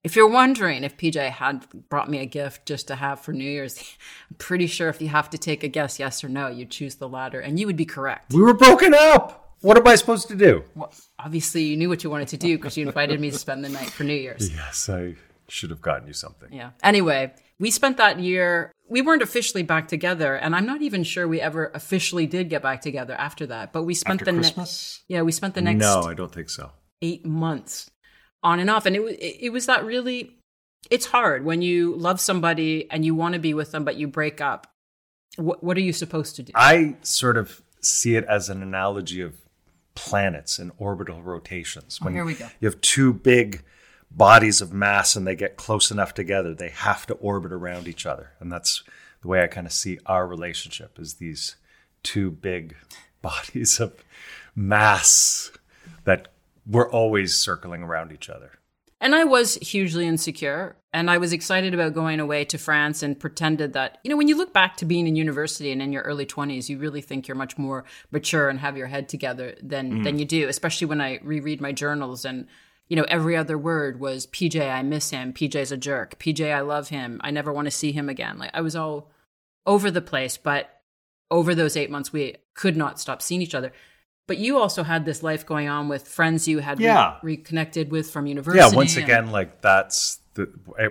If 0.03 0.15
you're 0.17 0.29
wondering 0.29 0.85
if 0.85 0.97
PJ 0.97 1.31
had 1.31 1.67
brought 1.89 2.09
me 2.09 2.19
a 2.19 2.27
gift 2.27 2.65
just 2.65 2.87
to 2.89 2.95
have 2.95 3.21
for 3.21 3.33
New 3.33 3.45
Year's, 3.45 3.79
I'm 4.31 4.37
pretty 4.39 4.67
sure 4.67 4.89
if 4.89 5.03
you 5.03 5.09
have 5.09 5.29
to 5.31 5.39
take 5.39 5.63
a 5.63 5.69
guess, 5.69 5.99
yes 5.99 6.23
or 6.25 6.29
no, 6.29 6.49
you'd 6.49 6.71
choose 6.71 6.95
the 6.95 7.09
latter, 7.09 7.41
and 7.41 7.59
you 7.59 7.67
would 7.67 7.77
be 7.77 7.85
correct. 7.85 8.33
We 8.33 8.41
were 8.41 8.55
broken 8.55 8.95
up. 8.95 9.46
What 9.61 9.77
am 9.77 9.87
I 9.87 9.95
supposed 9.97 10.29
to 10.29 10.37
do? 10.37 10.65
Well, 10.75 10.93
obviously, 11.19 11.65
you 11.65 11.77
knew 11.77 11.89
what 11.89 12.05
you 12.05 12.11
wanted 12.11 12.29
to 12.29 12.37
do 12.37 12.57
because 12.57 12.77
you 12.77 12.87
invited 12.87 13.21
me 13.21 13.31
to 13.31 13.39
spend 13.39 13.65
the 13.65 13.69
night 13.69 13.91
for 13.91 14.05
New 14.05 14.15
Year's. 14.15 14.51
Yes, 14.55 14.89
I 14.89 15.15
should 15.49 15.71
have 15.71 15.81
gotten 15.81 16.07
you 16.07 16.13
something. 16.13 16.53
Yeah. 16.53 16.71
Anyway, 16.83 17.33
we 17.59 17.71
spent 17.71 17.97
that 17.97 18.21
year. 18.21 18.73
We 18.89 19.03
weren't 19.03 19.23
officially 19.23 19.63
back 19.63 19.89
together, 19.89 20.35
and 20.35 20.55
I'm 20.55 20.67
not 20.67 20.83
even 20.83 21.03
sure 21.05 21.27
we 21.27 21.41
ever 21.41 21.71
officially 21.75 22.27
did 22.27 22.49
get 22.51 22.63
back 22.63 22.81
together 22.81 23.15
after 23.15 23.47
that. 23.47 23.73
But 23.73 23.85
we 23.85 23.95
spent 23.95 24.21
after 24.21 24.33
the 24.33 24.39
Christmas. 24.39 25.03
Ne- 25.09 25.17
yeah, 25.17 25.23
we 25.23 25.33
spent 25.33 25.55
the 25.55 25.63
next. 25.63 25.81
No, 25.81 26.03
I 26.03 26.15
don't 26.15 26.33
think 26.33 26.51
so. 26.51 26.71
Eight 27.03 27.25
months 27.25 27.91
on 28.43 28.61
and 28.61 28.71
off. 28.71 28.87
And 28.87 28.97
it, 28.97 29.01
it, 29.01 29.47
it 29.47 29.51
was 29.51 29.67
that 29.67 29.85
really, 29.85 30.37
it's 30.91 31.07
hard 31.07 31.45
when 31.45 31.63
you 31.63 31.97
love 31.97 32.21
somebody 32.21 32.91
and 32.91 33.05
you 33.05 33.15
want 33.15 33.35
to 33.35 33.41
be 33.41 33.55
with 33.55 33.73
them, 33.73 33.85
but 33.85 33.97
you 33.97 34.07
break 34.07 34.41
up. 34.41 34.69
What, 35.37 35.63
what 35.63 35.77
are 35.77 35.81
you 35.81 35.93
supposed 35.93 36.37
to 36.37 36.43
do? 36.43 36.53
I 36.55 36.97
sort 37.03 37.37
of 37.37 37.61
see 37.83 38.17
it 38.17 38.25
as 38.25 38.49
an 38.49 38.63
analogy 38.63 39.21
of 39.21 39.35
planets 39.97 40.61
and 40.61 40.71
orbital 40.79 41.23
rotations. 41.23 41.99
Oh, 42.01 42.05
when 42.05 42.15
oh, 42.15 42.17
here 42.17 42.25
we 42.25 42.35
go. 42.35 42.47
You 42.61 42.69
have 42.69 42.81
two 42.81 43.13
big 43.13 43.65
bodies 44.11 44.61
of 44.61 44.73
mass 44.73 45.17
and 45.17 45.27
they 45.27 45.35
get 45.35 45.57
close 45.57 45.91
enough 45.91 46.15
together, 46.15 46.55
they 46.55 46.69
have 46.69 47.07
to 47.07 47.15
orbit 47.15 47.53
around 47.53 47.89
each 47.89 48.07
other. 48.07 48.31
And 48.39 48.53
that's 48.53 48.85
the 49.23 49.29
way 49.29 49.43
I 49.43 49.49
kind 49.49 49.67
of 49.67 49.73
see 49.73 49.99
our 50.07 50.27
relationship 50.27 50.99
is 50.99 51.15
these 51.15 51.57
two 52.05 52.31
big 52.31 52.77
bodies 53.23 53.81
of 53.81 54.05
mass 54.55 55.51
that 56.05 56.29
we're 56.67 56.91
always 56.91 57.35
circling 57.35 57.83
around 57.83 58.13
each 58.13 58.31
other. 58.31 58.53
And 59.01 59.15
I 59.15 59.25
was 59.25 59.57
hugely 59.57 60.07
insecure. 60.07 60.77
And 60.97 61.11
I 61.11 61.19
was 61.19 61.35
excited 61.35 61.75
about 61.75 61.93
going 61.93 62.21
away 62.21 62.47
to 62.47 62.57
France 62.57 63.03
and 63.03 63.21
pretended 63.21 63.75
that, 63.75 63.99
you 64.03 64.09
know, 64.09 64.17
when 64.17 64.29
you 64.29 64.37
look 64.39 64.55
back 64.55 64.79
to 64.79 64.87
being 64.87 65.07
in 65.07 65.15
university 65.15 65.71
and 65.71 65.83
in 65.83 65.93
your 65.93 66.01
early 66.05 66.25
20s, 66.25 66.71
you 66.71 66.79
really 66.79 67.03
think 67.03 67.29
you're 67.29 67.37
much 67.37 67.59
more 67.59 67.85
mature 68.11 68.49
and 68.49 68.59
have 68.61 68.79
your 68.79 68.87
head 68.87 69.07
together 69.07 69.55
than, 69.63 69.93
mm. 69.93 70.05
than 70.05 70.19
you 70.19 70.25
do, 70.25 70.49
especially 70.49 70.87
when 70.87 71.03
I 71.03 71.21
reread 71.23 71.61
my 71.61 71.71
journals 71.71 72.25
and, 72.25 72.47
you 72.89 72.97
know, 72.97 73.05
every 73.09 73.37
other 73.37 73.59
word 73.59 74.01
was 74.01 74.27
PJ, 74.29 74.59
I 74.59 74.83
miss 74.83 75.11
him. 75.11 75.35
PJ's 75.35 75.71
a 75.71 75.77
jerk. 75.77 76.19
PJ, 76.19 76.51
I 76.51 76.61
love 76.61 76.89
him. 76.89 77.21
I 77.23 77.31
never 77.31 77.53
want 77.53 77.67
to 77.67 77.71
see 77.71 77.93
him 77.93 78.09
again. 78.09 78.39
Like 78.39 78.53
I 78.55 78.63
was 78.63 78.75
all 78.75 79.11
over 79.67 79.91
the 79.91 80.01
place. 80.01 80.39
But 80.39 80.81
over 81.31 81.55
those 81.55 81.77
eight 81.77 81.91
months, 81.91 82.11
we 82.11 82.37
could 82.55 82.75
not 82.75 82.99
stop 82.99 83.21
seeing 83.21 83.43
each 83.43 83.55
other. 83.55 83.71
But 84.27 84.39
you 84.39 84.57
also 84.57 84.83
had 84.83 85.05
this 85.05 85.23
life 85.23 85.45
going 85.45 85.69
on 85.69 85.91
with 85.91 86.09
friends 86.09 86.49
you 86.49 86.61
had 86.61 86.81
yeah. 86.81 87.19
re- 87.23 87.37
reconnected 87.37 87.91
with 87.91 88.11
from 88.11 88.27
university. 88.27 88.67
Yeah, 88.67 88.75
once 88.75 88.97
again, 88.97 89.31
like 89.31 89.61
that's 89.61 90.21
the, 90.37 90.45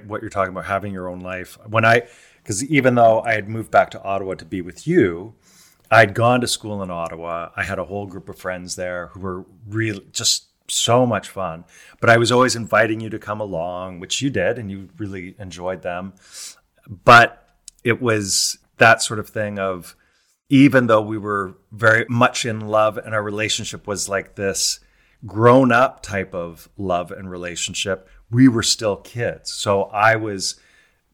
what 0.06 0.22
you're 0.22 0.30
talking 0.30 0.52
about, 0.52 0.66
having 0.66 0.92
your 0.92 1.10
own 1.10 1.22
life. 1.22 1.58
When 1.68 1.86
I, 1.86 2.04
because 2.44 2.64
even 2.66 2.96
though 2.96 3.22
I 3.22 3.34
had 3.34 3.48
moved 3.48 3.72
back 3.72 3.90
to 3.92 4.04
Ottawa 4.04 4.36
to 4.36 4.46
be 4.46 4.62
with 4.62 4.86
you, 4.86 5.36
I'd 5.90 6.14
gone 6.14 6.42
to 6.42 6.48
school 6.48 6.84
in 6.84 6.92
Ottawa. 6.92 7.50
I 7.56 7.64
had 7.64 7.80
a 7.80 7.86
whole 7.86 8.06
group 8.06 8.28
of 8.28 8.38
friends 8.38 8.75
there 8.75 9.08
who 9.08 9.20
were 9.22 9.46
really 9.68 10.06
just 10.12 10.48
so 10.68 11.06
much 11.06 11.30
fun. 11.30 11.66
But 12.02 12.10
I 12.10 12.18
was 12.18 12.32
always 12.32 12.56
inviting 12.56 13.00
you 13.00 13.10
to 13.10 13.20
come 13.20 13.40
along, 13.40 14.00
which 14.00 14.22
you 14.22 14.30
did, 14.30 14.58
and 14.58 14.70
you 14.70 14.90
really 14.98 15.36
enjoyed 15.40 15.82
them. 15.82 16.14
But 16.88 17.48
it 17.84 18.02
was 18.02 18.58
that 18.78 19.02
sort 19.02 19.20
of 19.20 19.30
thing 19.30 19.60
of, 19.60 19.96
even 20.50 20.88
though 20.88 21.02
we 21.02 21.18
were 21.18 21.58
very 21.72 22.06
much 22.10 22.46
in 22.46 22.62
love 22.68 22.98
and 22.98 23.16
our 23.16 23.24
relationship 23.24 23.88
was 23.88 24.08
like 24.08 24.36
this 24.36 24.80
grown 25.25 25.72
up 25.72 26.04
type 26.04 26.36
of 26.36 26.70
love 26.78 27.12
and 27.12 27.30
relationship, 27.30 28.10
we 28.32 28.48
were 28.48 28.63
still 28.63 28.98
kids. 28.98 29.53
So 29.53 29.84
I 29.84 30.15
was, 30.15 30.60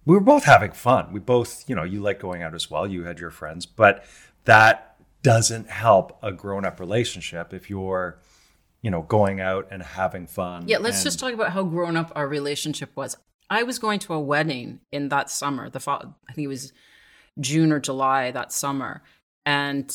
we 0.06 0.16
were 0.16 0.22
both 0.22 0.46
having 0.46 0.72
fun. 0.72 1.12
We 1.12 1.20
both, 1.20 1.68
you 1.68 1.76
know, 1.76 1.84
you 1.84 2.02
like 2.02 2.20
going 2.20 2.42
out 2.44 2.56
as 2.56 2.70
well. 2.70 2.88
You 2.88 3.04
had 3.04 3.20
your 3.20 3.32
friends, 3.32 3.66
but 3.66 4.06
that 4.46 4.96
doesn't 5.24 5.70
help 5.70 6.18
a 6.24 6.32
grown 6.32 6.66
up 6.66 6.80
relationship 6.80 7.54
if 7.54 7.70
you're, 7.70 8.20
you 8.82 8.90
know, 8.90 9.04
going 9.04 9.40
out 9.40 9.68
and 9.72 9.84
having 9.84 10.26
fun. 10.26 10.68
Yeah, 10.68 10.80
let's 10.80 10.98
and, 10.98 11.04
just 11.04 11.20
talk 11.20 11.34
about 11.34 11.52
how 11.52 11.64
grown 11.64 11.96
up 11.96 12.12
our 12.16 12.28
relationship 12.28 12.90
was. 12.96 13.16
I 13.50 13.64
was 13.64 13.80
going 13.80 14.00
to 14.00 14.14
a 14.14 14.20
wedding 14.20 14.80
in 14.92 15.10
that 15.10 15.30
summer. 15.30 15.70
The 15.70 15.80
fall, 15.80 16.16
I 16.30 16.34
think 16.34 16.46
it 16.46 16.50
was 16.50 16.72
June 17.40 17.72
or 17.72 17.80
July 17.80 18.32
that 18.32 18.52
summer, 18.52 19.04
and 19.46 19.90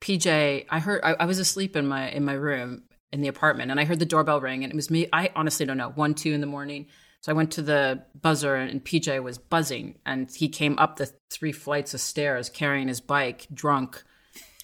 PJ, 0.00 0.66
I 0.70 0.78
heard 0.78 1.00
I, 1.02 1.14
I 1.20 1.24
was 1.26 1.38
asleep 1.38 1.74
in 1.74 1.86
my 1.86 2.08
in 2.10 2.24
my 2.24 2.34
room 2.34 2.84
in 3.16 3.22
the 3.22 3.28
apartment, 3.28 3.70
and 3.70 3.80
I 3.80 3.84
heard 3.84 3.98
the 3.98 4.06
doorbell 4.06 4.40
ring, 4.40 4.62
and 4.62 4.72
it 4.72 4.76
was 4.76 4.90
me. 4.90 5.08
I 5.12 5.30
honestly 5.34 5.66
don't 5.66 5.78
know, 5.78 5.90
one, 5.90 6.14
two 6.14 6.32
in 6.32 6.40
the 6.40 6.46
morning. 6.46 6.86
So 7.22 7.32
I 7.32 7.34
went 7.34 7.50
to 7.52 7.62
the 7.62 8.02
buzzer, 8.20 8.54
and 8.54 8.84
PJ 8.84 9.22
was 9.22 9.38
buzzing, 9.38 9.98
and 10.04 10.30
he 10.30 10.48
came 10.48 10.78
up 10.78 10.96
the 10.96 11.10
three 11.30 11.52
flights 11.52 11.94
of 11.94 12.00
stairs 12.00 12.48
carrying 12.48 12.88
his 12.88 13.00
bike, 13.00 13.46
drunk. 13.52 14.04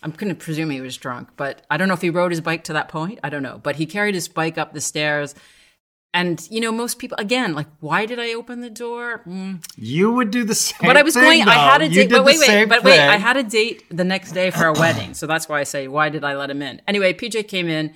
I'm 0.03 0.11
going 0.11 0.29
to 0.29 0.35
presume 0.35 0.71
he 0.71 0.81
was 0.81 0.97
drunk, 0.97 1.31
but 1.37 1.65
I 1.71 1.77
don't 1.77 1.89
know 1.89 1.95
if 1.95 2.03
he 2.03 2.11
rode 2.11 2.31
his 2.31 2.41
bike 2.41 2.65
to 2.65 2.75
that 2.75 2.89
point. 2.89 3.19
I 3.25 3.31
don't 3.31 3.43
know, 3.43 3.59
but 3.63 3.77
he 3.77 3.87
carried 3.87 4.15
his 4.15 4.29
bike 4.29 4.59
up 4.59 4.75
the 4.75 4.81
stairs. 4.81 5.35
And 6.15 6.47
you 6.51 6.61
know, 6.61 6.71
most 6.71 6.99
people 6.99 7.17
again, 7.19 7.55
like, 7.55 7.69
why 7.81 8.05
did 8.05 8.19
I 8.19 8.35
open 8.35 8.61
the 8.61 8.69
door? 8.69 9.23
Mm. 9.27 9.65
You 9.77 10.13
would 10.13 10.31
do 10.31 10.45
the 10.45 10.55
same. 10.55 10.87
But 10.87 10.99
I 10.99 11.03
was 11.03 11.15
thing, 11.15 11.25
going. 11.25 11.49
I 11.49 11.55
had 11.55 11.81
a 11.81 11.89
date. 11.89 12.11
But 12.11 12.25
wait, 12.25 12.39
wait. 12.39 12.69
But 12.69 12.85
wait. 12.85 12.97
thing. 12.97 13.09
I 13.09 13.17
had 13.17 13.39
a 13.39 13.43
date 13.43 13.85
the 13.91 14.05
next 14.05 14.33
day 14.33 14.51
for 14.51 14.67
a 14.67 14.73
wedding, 14.73 15.15
so 15.15 15.27
that's 15.27 15.49
why 15.49 15.61
I 15.61 15.65
say, 15.65 15.89
why 15.89 16.11
did 16.11 16.23
I 16.23 16.37
let 16.37 16.51
him 16.51 16.61
in? 16.61 16.83
Anyway, 16.87 17.15
PJ 17.15 17.49
came 17.49 17.69
in, 17.69 17.95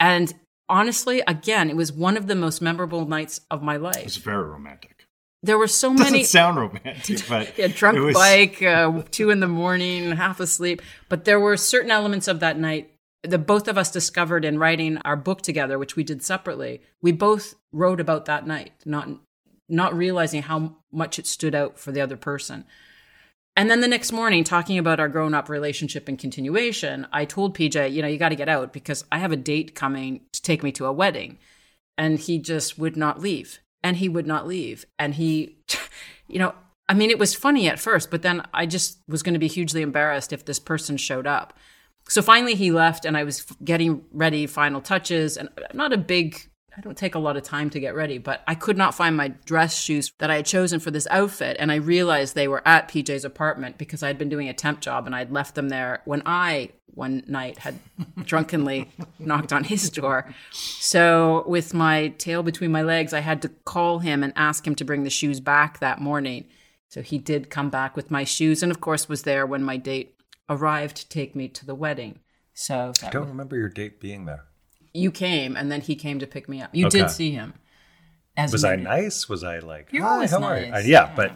and 0.00 0.32
honestly, 0.68 1.22
again, 1.26 1.70
it 1.70 1.76
was 1.76 1.92
one 1.92 2.16
of 2.16 2.26
the 2.26 2.34
most 2.34 2.60
memorable 2.60 3.06
nights 3.06 3.40
of 3.50 3.62
my 3.62 3.76
life. 3.76 3.96
It's 3.98 4.16
life. 4.16 4.24
very 4.24 4.44
romantic. 4.48 5.06
There 5.42 5.56
were 5.56 5.68
so 5.68 5.90
Doesn't 5.94 6.12
many. 6.12 6.24
sound 6.24 6.58
romantic, 6.58 7.22
but 7.28 7.56
Yeah, 7.56 7.68
drunk 7.68 7.96
it 7.98 8.00
was, 8.00 8.14
bike, 8.14 8.62
uh, 8.62 9.02
two 9.10 9.30
in 9.30 9.40
the 9.40 9.48
morning, 9.48 10.12
half 10.12 10.38
asleep. 10.40 10.82
But 11.08 11.24
there 11.24 11.40
were 11.40 11.56
certain 11.56 11.90
elements 11.90 12.28
of 12.28 12.40
that 12.40 12.58
night 12.58 12.90
that 13.22 13.46
both 13.46 13.68
of 13.68 13.78
us 13.78 13.90
discovered 13.90 14.44
in 14.44 14.58
writing 14.58 14.98
our 14.98 15.16
book 15.16 15.42
together, 15.42 15.78
which 15.78 15.96
we 15.96 16.04
did 16.04 16.22
separately. 16.22 16.82
We 17.02 17.12
both 17.12 17.54
wrote 17.72 18.00
about 18.00 18.24
that 18.26 18.46
night, 18.46 18.72
not 18.84 19.08
not 19.68 19.96
realizing 19.96 20.42
how 20.42 20.76
much 20.90 21.18
it 21.18 21.26
stood 21.26 21.54
out 21.54 21.78
for 21.78 21.92
the 21.92 22.00
other 22.00 22.16
person. 22.16 22.64
And 23.60 23.70
then 23.70 23.82
the 23.82 23.88
next 23.88 24.10
morning, 24.10 24.42
talking 24.42 24.78
about 24.78 25.00
our 25.00 25.08
grown 25.10 25.34
up 25.34 25.50
relationship 25.50 26.08
and 26.08 26.18
continuation, 26.18 27.06
I 27.12 27.26
told 27.26 27.54
PJ, 27.54 27.92
you 27.92 28.00
know, 28.00 28.08
you 28.08 28.16
got 28.16 28.30
to 28.30 28.34
get 28.34 28.48
out 28.48 28.72
because 28.72 29.04
I 29.12 29.18
have 29.18 29.32
a 29.32 29.36
date 29.36 29.74
coming 29.74 30.22
to 30.32 30.40
take 30.40 30.62
me 30.62 30.72
to 30.72 30.86
a 30.86 30.92
wedding. 30.94 31.36
And 31.98 32.18
he 32.18 32.38
just 32.38 32.78
would 32.78 32.96
not 32.96 33.20
leave. 33.20 33.60
And 33.84 33.98
he 33.98 34.08
would 34.08 34.26
not 34.26 34.46
leave. 34.46 34.86
And 34.98 35.14
he, 35.14 35.58
you 36.26 36.38
know, 36.38 36.54
I 36.88 36.94
mean, 36.94 37.10
it 37.10 37.18
was 37.18 37.34
funny 37.34 37.68
at 37.68 37.78
first, 37.78 38.10
but 38.10 38.22
then 38.22 38.46
I 38.54 38.64
just 38.64 38.98
was 39.06 39.22
going 39.22 39.34
to 39.34 39.38
be 39.38 39.46
hugely 39.46 39.82
embarrassed 39.82 40.32
if 40.32 40.46
this 40.46 40.58
person 40.58 40.96
showed 40.96 41.26
up. 41.26 41.52
So 42.08 42.22
finally 42.22 42.54
he 42.54 42.70
left 42.70 43.04
and 43.04 43.14
I 43.14 43.24
was 43.24 43.42
getting 43.62 44.06
ready, 44.10 44.46
final 44.46 44.80
touches. 44.80 45.36
And 45.36 45.50
I'm 45.58 45.76
not 45.76 45.92
a 45.92 45.98
big, 45.98 46.49
I 46.76 46.80
don't 46.80 46.96
take 46.96 47.14
a 47.14 47.18
lot 47.18 47.36
of 47.36 47.42
time 47.42 47.68
to 47.70 47.80
get 47.80 47.94
ready, 47.94 48.18
but 48.18 48.42
I 48.46 48.54
could 48.54 48.76
not 48.76 48.94
find 48.94 49.16
my 49.16 49.28
dress 49.28 49.80
shoes 49.80 50.12
that 50.18 50.30
I 50.30 50.36
had 50.36 50.46
chosen 50.46 50.78
for 50.80 50.90
this 50.90 51.08
outfit. 51.10 51.56
And 51.58 51.72
I 51.72 51.76
realized 51.76 52.34
they 52.34 52.48
were 52.48 52.66
at 52.66 52.88
PJ's 52.88 53.24
apartment 53.24 53.76
because 53.76 54.02
I 54.02 54.06
had 54.06 54.18
been 54.18 54.28
doing 54.28 54.48
a 54.48 54.54
temp 54.54 54.80
job 54.80 55.06
and 55.06 55.14
I'd 55.14 55.32
left 55.32 55.56
them 55.56 55.68
there 55.68 56.02
when 56.04 56.22
I, 56.26 56.70
one 56.94 57.24
night, 57.26 57.58
had 57.58 57.80
drunkenly 58.24 58.90
knocked 59.18 59.52
on 59.52 59.64
his 59.64 59.90
door. 59.90 60.32
So 60.52 61.44
with 61.46 61.74
my 61.74 62.08
tail 62.18 62.42
between 62.42 62.70
my 62.70 62.82
legs, 62.82 63.12
I 63.12 63.20
had 63.20 63.42
to 63.42 63.48
call 63.48 63.98
him 63.98 64.22
and 64.22 64.32
ask 64.36 64.66
him 64.66 64.76
to 64.76 64.84
bring 64.84 65.02
the 65.02 65.10
shoes 65.10 65.40
back 65.40 65.80
that 65.80 66.00
morning. 66.00 66.46
So 66.88 67.02
he 67.02 67.18
did 67.18 67.50
come 67.50 67.70
back 67.70 67.96
with 67.96 68.10
my 68.10 68.24
shoes 68.24 68.62
and, 68.62 68.70
of 68.70 68.80
course, 68.80 69.08
was 69.08 69.22
there 69.22 69.44
when 69.44 69.62
my 69.62 69.76
date 69.76 70.14
arrived 70.48 70.96
to 70.98 71.08
take 71.08 71.34
me 71.34 71.48
to 71.48 71.66
the 71.66 71.74
wedding. 71.74 72.20
So 72.54 72.92
I 73.02 73.10
don't 73.10 73.28
remember 73.28 73.56
your 73.56 73.68
date 73.68 74.00
being 74.00 74.24
there. 74.24 74.44
You 74.92 75.10
came 75.10 75.56
and 75.56 75.70
then 75.70 75.80
he 75.80 75.94
came 75.94 76.18
to 76.18 76.26
pick 76.26 76.48
me 76.48 76.60
up. 76.62 76.74
You 76.74 76.86
Okay. 76.86 77.00
did 77.00 77.10
see 77.10 77.30
him. 77.32 77.54
As 78.36 78.52
Was 78.52 78.64
I 78.64 78.76
me. 78.76 78.82
nice? 78.84 79.28
Was 79.28 79.44
I 79.44 79.58
like, 79.58 79.88
You're 79.92 80.02
hi, 80.04 80.26
how 80.26 80.42
are 80.42 80.58
you? 80.60 80.70
nice, 80.70 80.84
Uh, 80.84 80.88
yeah, 80.88 81.06
yeah. 81.08 81.12
but 81.16 81.32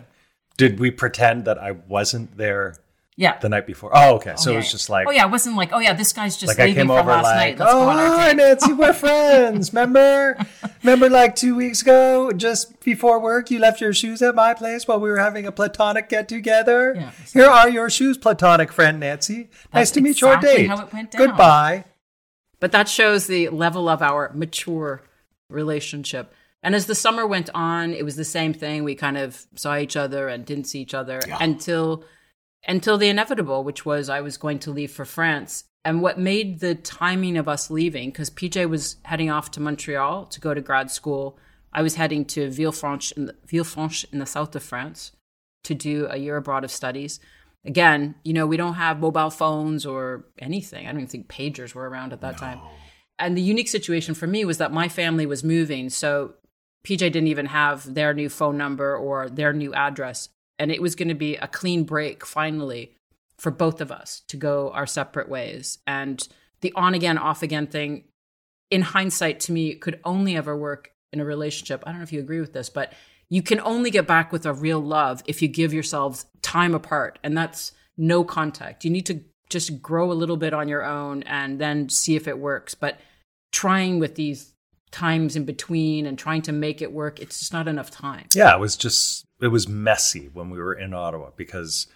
did 0.56 0.78
we 0.80 0.90
pretend 0.90 1.44
that 1.44 1.58
I 1.58 1.72
wasn't 1.72 2.36
there 2.36 2.76
Yeah. 3.16 3.36
the 3.38 3.48
night 3.48 3.66
before? 3.66 3.90
Oh, 3.92 4.14
okay. 4.16 4.34
So 4.36 4.50
Oh, 4.50 4.54
it 4.54 4.56
was 4.58 4.70
just 4.70 4.88
like, 4.88 5.06
oh 5.06 5.10
yeah, 5.10 5.26
it 5.26 5.30
wasn't 5.30 5.56
like, 5.56 5.70
oh 5.72 5.80
yeah, 5.80 5.92
this 5.92 6.12
guy's 6.12 6.36
just 6.36 6.48
like 6.56 6.60
I 6.60 6.66
leaving 6.66 6.82
came 6.82 6.90
over 6.92 7.10
last 7.10 7.24
like, 7.24 7.36
night. 7.36 7.58
Let's 7.58 7.72
oh, 7.72 7.80
go 7.84 7.88
on 7.90 7.98
our 7.98 8.16
hi. 8.18 8.32
Nancy, 8.32 8.72
we're 8.72 8.92
friends. 9.04 9.72
Remember? 9.72 10.38
Remember 10.82 11.10
like 11.10 11.34
two 11.36 11.54
weeks 11.56 11.82
ago, 11.82 12.30
just 12.32 12.80
before 12.80 13.18
work, 13.20 13.50
you 13.50 13.58
left 13.58 13.80
your 13.80 13.92
shoes 13.92 14.22
at 14.22 14.34
my 14.34 14.54
place 14.54 14.86
while 14.88 15.00
we 15.00 15.10
were 15.10 15.18
having 15.18 15.46
a 15.46 15.52
platonic 15.52 16.08
get 16.08 16.28
together? 16.28 16.94
Yeah. 16.96 17.10
Here 17.32 17.46
are 17.50 17.68
your 17.68 17.90
shoes, 17.90 18.16
platonic 18.16 18.72
friend 18.72 19.00
Nancy. 19.00 19.48
nice 19.72 19.90
to 19.92 20.00
meet 20.00 20.20
your 20.20 20.34
exactly 20.34 20.62
date. 20.62 20.68
how 20.68 20.80
it 20.86 20.92
went 20.92 21.10
down. 21.10 21.26
Goodbye. 21.26 21.84
But 22.64 22.72
that 22.72 22.88
shows 22.88 23.26
the 23.26 23.50
level 23.50 23.90
of 23.90 24.00
our 24.00 24.32
mature 24.32 25.02
relationship. 25.50 26.32
And 26.62 26.74
as 26.74 26.86
the 26.86 26.94
summer 26.94 27.26
went 27.26 27.50
on, 27.54 27.92
it 27.92 28.06
was 28.06 28.16
the 28.16 28.24
same 28.24 28.54
thing. 28.54 28.84
We 28.84 28.94
kind 28.94 29.18
of 29.18 29.46
saw 29.54 29.76
each 29.76 29.96
other 29.96 30.28
and 30.28 30.46
didn't 30.46 30.64
see 30.64 30.80
each 30.80 30.94
other 30.94 31.20
until 31.40 32.06
until 32.66 32.96
the 32.96 33.10
inevitable, 33.10 33.64
which 33.64 33.84
was 33.84 34.08
I 34.08 34.22
was 34.22 34.38
going 34.38 34.60
to 34.60 34.70
leave 34.70 34.90
for 34.90 35.04
France. 35.04 35.64
And 35.84 36.00
what 36.00 36.18
made 36.18 36.60
the 36.60 36.74
timing 36.74 37.36
of 37.36 37.48
us 37.48 37.70
leaving, 37.70 38.08
because 38.08 38.30
PJ 38.30 38.66
was 38.70 38.96
heading 39.02 39.28
off 39.28 39.50
to 39.50 39.60
Montreal 39.60 40.24
to 40.24 40.40
go 40.40 40.54
to 40.54 40.62
grad 40.62 40.90
school, 40.90 41.38
I 41.70 41.82
was 41.82 41.96
heading 41.96 42.24
to 42.28 42.48
Villefranche 42.48 43.12
in 43.12 43.26
the, 43.26 43.34
Villefranche 43.46 44.06
in 44.10 44.20
the 44.20 44.24
south 44.24 44.56
of 44.56 44.62
France 44.62 45.12
to 45.64 45.74
do 45.74 46.06
a 46.08 46.16
year 46.16 46.38
abroad 46.38 46.64
of 46.64 46.70
studies. 46.70 47.20
Again, 47.64 48.14
you 48.24 48.32
know, 48.32 48.46
we 48.46 48.56
don't 48.56 48.74
have 48.74 49.00
mobile 49.00 49.30
phones 49.30 49.86
or 49.86 50.26
anything. 50.38 50.86
I 50.86 50.90
don't 50.90 51.00
even 51.00 51.08
think 51.08 51.28
pagers 51.28 51.74
were 51.74 51.88
around 51.88 52.12
at 52.12 52.20
that 52.20 52.36
time. 52.36 52.60
And 53.18 53.36
the 53.36 53.42
unique 53.42 53.68
situation 53.68 54.14
for 54.14 54.26
me 54.26 54.44
was 54.44 54.58
that 54.58 54.72
my 54.72 54.88
family 54.88 55.24
was 55.24 55.42
moving. 55.42 55.88
So 55.88 56.34
PJ 56.84 56.98
didn't 56.98 57.28
even 57.28 57.46
have 57.46 57.94
their 57.94 58.12
new 58.12 58.28
phone 58.28 58.58
number 58.58 58.96
or 58.96 59.30
their 59.30 59.52
new 59.52 59.72
address. 59.72 60.28
And 60.58 60.70
it 60.70 60.82
was 60.82 60.94
going 60.94 61.08
to 61.08 61.14
be 61.14 61.36
a 61.36 61.48
clean 61.48 61.84
break 61.84 62.26
finally 62.26 62.96
for 63.38 63.50
both 63.50 63.80
of 63.80 63.90
us 63.90 64.22
to 64.28 64.36
go 64.36 64.70
our 64.72 64.86
separate 64.86 65.28
ways. 65.28 65.78
And 65.86 66.26
the 66.60 66.72
on 66.74 66.94
again, 66.94 67.18
off 67.18 67.42
again 67.42 67.66
thing, 67.66 68.04
in 68.70 68.82
hindsight, 68.82 69.40
to 69.40 69.52
me, 69.52 69.74
could 69.74 70.00
only 70.04 70.36
ever 70.36 70.56
work 70.56 70.92
in 71.12 71.20
a 71.20 71.24
relationship. 71.24 71.82
I 71.86 71.90
don't 71.90 71.98
know 71.98 72.04
if 72.04 72.12
you 72.12 72.20
agree 72.20 72.40
with 72.40 72.52
this, 72.52 72.68
but 72.68 72.92
you 73.34 73.42
can 73.42 73.58
only 73.62 73.90
get 73.90 74.06
back 74.06 74.30
with 74.30 74.46
a 74.46 74.52
real 74.52 74.78
love 74.78 75.20
if 75.26 75.42
you 75.42 75.48
give 75.48 75.74
yourselves 75.74 76.26
time 76.40 76.72
apart. 76.72 77.18
And 77.24 77.36
that's 77.36 77.72
no 77.96 78.22
contact. 78.22 78.84
You 78.84 78.92
need 78.92 79.06
to 79.06 79.22
just 79.50 79.82
grow 79.82 80.12
a 80.12 80.14
little 80.14 80.36
bit 80.36 80.54
on 80.54 80.68
your 80.68 80.84
own 80.84 81.24
and 81.24 81.60
then 81.60 81.88
see 81.88 82.14
if 82.14 82.28
it 82.28 82.38
works. 82.38 82.76
But 82.76 83.00
trying 83.50 83.98
with 83.98 84.14
these 84.14 84.52
times 84.92 85.34
in 85.34 85.44
between 85.44 86.06
and 86.06 86.16
trying 86.16 86.42
to 86.42 86.52
make 86.52 86.80
it 86.80 86.92
work, 86.92 87.18
it's 87.18 87.40
just 87.40 87.52
not 87.52 87.66
enough 87.66 87.90
time. 87.90 88.26
Yeah, 88.36 88.54
it 88.54 88.60
was 88.60 88.76
just 88.76 89.26
it 89.40 89.48
was 89.48 89.66
messy 89.66 90.30
when 90.32 90.48
we 90.48 90.60
were 90.60 90.74
in 90.74 90.94
Ottawa 90.94 91.30
because 91.34 91.88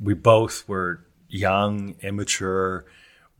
we 0.00 0.14
both 0.14 0.66
were 0.66 1.04
young, 1.28 1.96
immature. 2.00 2.86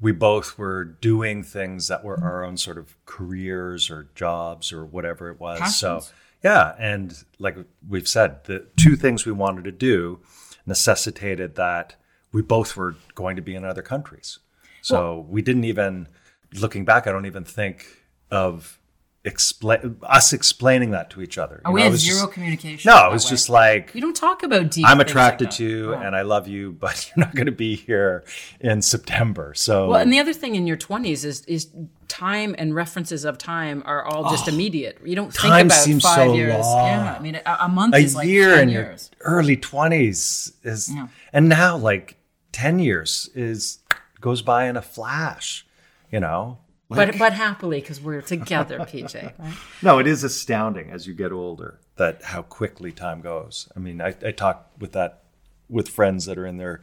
We 0.03 0.13
both 0.13 0.59
were 0.59 0.85
doing 0.85 1.43
things 1.43 1.89
that 1.89 2.05
were 2.05 2.23
our 2.23 2.45
own 2.45 2.59
sort 2.59 2.77
of 2.77 2.95
careers 3.07 3.89
or 3.89 4.11
jobs 4.15 4.71
or 4.71 4.85
whatever 4.85 5.31
it 5.31 5.41
was. 5.41 5.79
So 5.79 5.95
Passions. 5.95 6.13
Yeah, 6.43 6.75
and 6.79 7.15
like 7.39 7.57
we've 7.89 8.09
said, 8.09 8.45
the 8.45 8.67
two 8.77 8.97
things 8.97 9.27
we 9.27 9.33
wanted 9.33 9.65
to 9.65 9.73
do 9.73 10.21
necessitated 10.67 11.55
that 11.57 11.97
we 12.33 12.43
both 12.43 12.77
were 12.77 12.95
going 13.15 13.37
to 13.37 13.43
be 13.43 13.55
in 13.55 13.65
other 13.65 13.83
countries. 13.83 14.39
So 14.83 15.27
we 15.29 15.43
didn't 15.43 15.65
even 15.65 16.09
looking 16.55 16.85
back, 16.85 17.07
I 17.07 17.13
don't 17.13 17.27
even 17.27 17.45
think 17.45 17.87
of 18.31 18.79
explain 19.25 19.97
us 20.05 20.33
explaining 20.33 20.93
that 20.93 21.11
to 21.11 21.21
each 21.21 21.37
other. 21.37 21.61
Oh, 21.65 21.71
You 21.71 21.75
we 21.75 21.81
know, 21.83 21.91
had 21.91 21.99
zero 21.99 22.21
just- 22.23 22.33
communication. 22.33 22.89
no, 22.91 23.09
it 23.09 23.13
was 23.13 23.25
way. 23.25 23.31
just 23.31 23.49
like 23.51 23.93
we 23.93 24.01
don't 24.01 24.15
talk 24.17 24.43
about 24.43 24.71
deep. 24.71 24.87
I'm 24.87 24.97
things 24.97 24.99
like 24.99 25.09
attracted 25.09 25.51
to 25.53 25.65
you 25.65 25.95
Oh. 25.95 25.99
and 25.99 26.15
I 26.17 26.23
love 26.23 26.47
you, 26.49 26.73
but 26.73 27.11
you're 27.17 27.27
not 27.27 27.35
going 27.35 27.47
to 27.47 27.53
be 27.53 27.75
here 27.77 28.25
in 28.61 28.81
September. 28.81 29.53
So 29.55 29.89
Well, 29.89 30.01
and 30.01 30.13
the 30.13 30.21
other 30.21 30.33
thing 30.33 30.55
in 30.55 30.67
your 30.67 30.77
20s 30.77 31.25
is 31.25 31.45
is 31.47 31.69
time 32.09 32.55
and 32.59 32.75
references 32.75 33.25
of 33.25 33.39
time 33.39 33.83
are 33.87 34.03
all 34.05 34.31
just 34.31 34.49
immediate. 34.49 34.99
You 35.05 35.15
don't 35.15 35.33
think 35.33 35.53
Oh, 35.53 35.61
about 35.61 35.73
seems 35.73 36.03
five 36.03 36.29
so 36.29 36.35
years. 36.35 36.55
long. 36.65 36.87
Yeah, 36.87 37.15
I 37.19 37.23
mean, 37.23 37.35
a, 37.37 37.57
a 37.61 37.69
month 37.69 37.95
a 37.95 37.99
is 37.99 38.15
like 38.15 38.27
year 38.27 38.55
10 38.57 38.69
in 38.69 38.69
your 38.75 38.97
early 39.21 39.57
20s 39.57 40.53
is, 40.65 40.91
Yeah. 40.93 41.09
and 41.33 41.49
now 41.49 41.77
like 41.77 42.17
10 42.53 42.79
years 42.79 43.31
is 43.35 43.79
goes 44.21 44.43
by 44.43 44.65
in 44.67 44.77
a 44.77 44.83
flash, 44.83 45.67
you 46.11 46.19
know? 46.21 46.59
But 46.91 47.19
but 47.19 47.35
happily 47.35 47.81
because 47.81 48.01
we're 48.01 48.23
together, 48.23 48.79
PJ. 48.79 49.39
Right? 49.39 49.55
No, 49.83 49.99
it 49.99 50.07
is 50.07 50.25
astounding 50.25 50.91
as 50.91 51.07
you 51.07 51.13
get 51.13 51.33
older 51.33 51.79
that 51.97 52.23
how 52.23 52.41
quickly 52.41 52.93
time 52.93 53.21
goes. 53.21 53.69
I 53.77 53.79
mean, 53.79 54.01
I, 54.01 54.15
I 54.25 54.31
talk 54.33 54.71
with 54.79 54.93
that 54.93 55.25
with 55.69 55.89
friends 55.91 56.25
that 56.25 56.39
are 56.39 56.47
in 56.47 56.57
their 56.57 56.81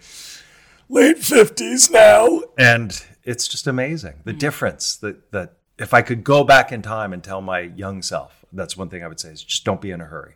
late 0.90 1.20
fifties 1.20 1.90
now, 1.90 2.42
and 2.58 3.04
it's 3.24 3.48
just 3.48 3.68
amazing 3.68 4.16
the 4.24 4.32
hmm. 4.32 4.38
difference 4.38 4.96
that 4.98 5.32
that 5.32 5.54
if 5.78 5.94
I 5.94 6.02
could 6.02 6.24
go 6.24 6.44
back 6.44 6.72
in 6.72 6.82
time 6.82 7.12
and 7.14 7.24
tell 7.24 7.42
my 7.42 7.60
young 7.60 8.02
self, 8.02 8.46
that's 8.54 8.78
one 8.78 8.90
thing 8.90 9.04
I 9.04 9.08
would 9.08 9.20
say 9.20 9.30
is 9.30 9.44
just 9.44 9.66
don't 9.66 9.82
be 9.82 9.92
in 9.92 10.02
a 10.02 10.06
hurry. 10.06 10.36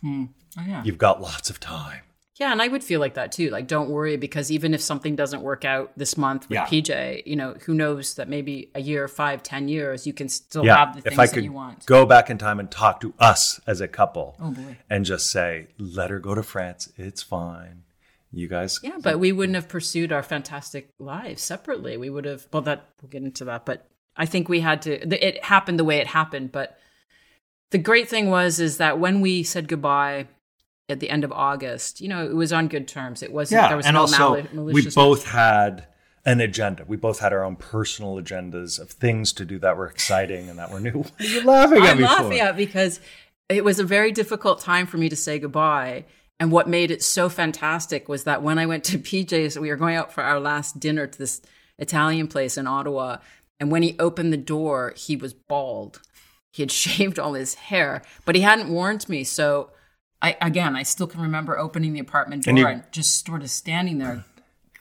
Hmm. 0.00 0.24
Oh, 0.58 0.62
yeah. 0.66 0.84
You've 0.84 0.98
got 0.98 1.20
lots 1.20 1.50
of 1.50 1.58
time. 1.58 2.00
Yeah, 2.36 2.50
and 2.50 2.60
I 2.60 2.66
would 2.66 2.82
feel 2.82 2.98
like 2.98 3.14
that 3.14 3.30
too. 3.30 3.50
Like, 3.50 3.68
don't 3.68 3.90
worry 3.90 4.16
because 4.16 4.50
even 4.50 4.74
if 4.74 4.80
something 4.80 5.14
doesn't 5.14 5.42
work 5.42 5.64
out 5.64 5.92
this 5.96 6.16
month 6.16 6.48
with 6.48 6.56
Yeah. 6.56 6.66
PJ, 6.66 7.22
you 7.26 7.36
know, 7.36 7.54
who 7.64 7.74
knows 7.74 8.14
that 8.14 8.28
maybe 8.28 8.70
a 8.74 8.80
year, 8.80 9.06
five, 9.06 9.42
ten 9.44 9.68
years, 9.68 10.04
you 10.04 10.12
can 10.12 10.28
still 10.28 10.64
Yeah, 10.64 10.76
have 10.78 10.94
the 10.94 10.98
if 10.98 11.14
things 11.14 11.18
I 11.18 11.26
that 11.34 11.42
you 11.44 11.52
want. 11.52 11.86
go 11.86 12.04
back 12.04 12.30
in 12.30 12.38
time 12.38 12.58
and 12.58 12.68
talk 12.68 13.00
to 13.00 13.14
us 13.20 13.60
as 13.68 13.80
a 13.80 13.86
couple, 13.86 14.36
Oh, 14.40 14.50
boy. 14.50 14.78
and 14.90 15.04
just 15.04 15.30
say, 15.30 15.68
let 15.78 16.10
her 16.10 16.18
go 16.18 16.34
to 16.34 16.42
France. 16.42 16.92
It's 16.96 17.22
fine. 17.22 17.83
You 18.36 18.48
guys. 18.48 18.80
Yeah, 18.82 18.98
but 19.02 19.18
we 19.18 19.32
wouldn't 19.32 19.56
have 19.56 19.68
pursued 19.68 20.12
our 20.12 20.22
fantastic 20.22 20.90
lives 20.98 21.42
separately. 21.42 21.96
We 21.96 22.10
would 22.10 22.24
have. 22.24 22.46
Well, 22.52 22.62
that 22.62 22.88
we'll 23.00 23.10
get 23.10 23.22
into 23.22 23.44
that, 23.46 23.66
but 23.66 23.88
I 24.16 24.26
think 24.26 24.48
we 24.48 24.60
had 24.60 24.82
to. 24.82 25.24
It 25.24 25.44
happened 25.44 25.78
the 25.78 25.84
way 25.84 25.98
it 25.98 26.06
happened, 26.06 26.52
but 26.52 26.78
the 27.70 27.78
great 27.78 28.08
thing 28.08 28.30
was 28.30 28.60
is 28.60 28.76
that 28.78 28.98
when 28.98 29.20
we 29.20 29.42
said 29.42 29.68
goodbye 29.68 30.28
at 30.88 31.00
the 31.00 31.10
end 31.10 31.24
of 31.24 31.32
August, 31.32 32.00
you 32.00 32.08
know, 32.08 32.24
it 32.24 32.34
was 32.34 32.52
on 32.52 32.68
good 32.68 32.86
terms. 32.86 33.22
It 33.22 33.32
wasn't. 33.32 33.62
Yeah, 33.62 33.68
there 33.68 33.76
was 33.76 33.86
and 33.86 33.94
no 33.94 34.02
also 34.02 34.46
we 34.52 34.88
both 34.90 35.26
had 35.26 35.86
an 36.26 36.40
agenda. 36.40 36.84
We 36.86 36.96
both 36.96 37.18
had 37.18 37.32
our 37.32 37.44
own 37.44 37.56
personal 37.56 38.16
agendas 38.16 38.80
of 38.80 38.90
things 38.90 39.32
to 39.34 39.44
do 39.44 39.58
that 39.58 39.76
were 39.76 39.86
exciting 39.86 40.48
and 40.48 40.58
that 40.58 40.70
were 40.70 40.80
new. 40.80 40.92
What 40.92 41.20
are 41.20 41.24
you 41.24 41.44
laughing 41.44 41.82
at 41.82 41.90
I'm 41.90 41.98
me 41.98 42.04
laughing 42.04 42.38
for? 42.38 42.44
at 42.44 42.56
because 42.56 43.00
it 43.48 43.64
was 43.64 43.78
a 43.78 43.84
very 43.84 44.12
difficult 44.12 44.60
time 44.60 44.86
for 44.86 44.96
me 44.96 45.08
to 45.08 45.16
say 45.16 45.38
goodbye. 45.38 46.04
And 46.40 46.50
what 46.50 46.68
made 46.68 46.90
it 46.90 47.02
so 47.02 47.28
fantastic 47.28 48.08
was 48.08 48.24
that 48.24 48.42
when 48.42 48.58
I 48.58 48.66
went 48.66 48.84
to 48.84 48.98
PJ's, 48.98 49.58
we 49.58 49.68
were 49.68 49.76
going 49.76 49.96
out 49.96 50.12
for 50.12 50.22
our 50.22 50.40
last 50.40 50.80
dinner 50.80 51.06
to 51.06 51.18
this 51.18 51.40
Italian 51.78 52.28
place 52.28 52.56
in 52.56 52.66
Ottawa. 52.66 53.18
And 53.60 53.70
when 53.70 53.82
he 53.82 53.96
opened 53.98 54.32
the 54.32 54.38
door, 54.38 54.94
he 54.96 55.16
was 55.16 55.34
bald. 55.34 56.00
He 56.52 56.62
had 56.62 56.70
shaved 56.72 57.18
all 57.18 57.34
his 57.34 57.54
hair, 57.54 58.02
but 58.24 58.34
he 58.34 58.42
hadn't 58.42 58.68
warned 58.68 59.08
me. 59.08 59.24
So 59.24 59.70
I, 60.22 60.36
again, 60.40 60.76
I 60.76 60.82
still 60.82 61.06
can 61.06 61.20
remember 61.20 61.58
opening 61.58 61.92
the 61.92 62.00
apartment 62.00 62.44
door 62.44 62.56
And 62.56 62.66
and, 62.66 62.92
just 62.92 63.26
sort 63.26 63.42
of 63.42 63.50
standing 63.50 63.98
there. 63.98 64.24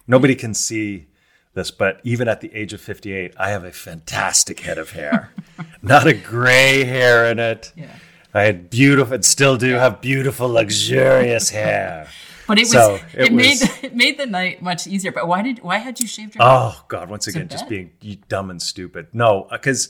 Nobody 0.08 0.36
can 0.36 0.54
see 0.54 1.08
this, 1.54 1.72
but 1.72 2.02
even 2.04 2.28
at 2.28 2.42
the 2.42 2.54
age 2.54 2.74
of 2.74 2.82
58, 2.82 3.34
I 3.38 3.50
have 3.50 3.64
a 3.64 3.72
fantastic 3.72 4.62
head 4.62 4.78
of 4.78 4.92
hair. 4.92 5.32
Not 5.82 6.08
a 6.08 6.14
gray 6.14 6.84
hair 6.84 7.26
in 7.30 7.40
it. 7.40 7.72
Yeah. 7.76 7.96
I 8.34 8.44
had 8.44 8.70
beautiful, 8.70 9.14
and 9.16 9.26
still 9.26 9.58
do 9.58 9.74
have 9.76 10.02
beautiful, 10.02 10.50
luxurious 10.50 11.50
hair. 11.60 12.08
But 12.48 12.58
it 12.60 12.64
was, 12.64 12.72
So, 12.72 12.96
it, 13.14 13.28
it 13.28 13.34
made, 13.34 13.60
was- 13.62 13.84
it 13.84 13.96
made 13.96 14.18
the 14.18 14.26
night 14.26 14.62
much 14.62 14.86
easier. 14.88 15.12
But 15.12 15.28
why 15.28 15.42
did, 15.42 15.60
why 15.64 15.78
had 15.78 16.00
you 16.00 16.08
shaved 16.08 16.36
your 16.36 16.44
Oh 16.46 16.84
God! 16.88 17.10
Once 17.10 17.28
again, 17.28 17.48
just 17.48 17.70
being 17.70 17.92
dumb 18.28 18.50
and 18.50 18.62
stupid. 18.62 19.08
No, 19.14 19.44
uh, 19.44 19.52
because 19.58 19.90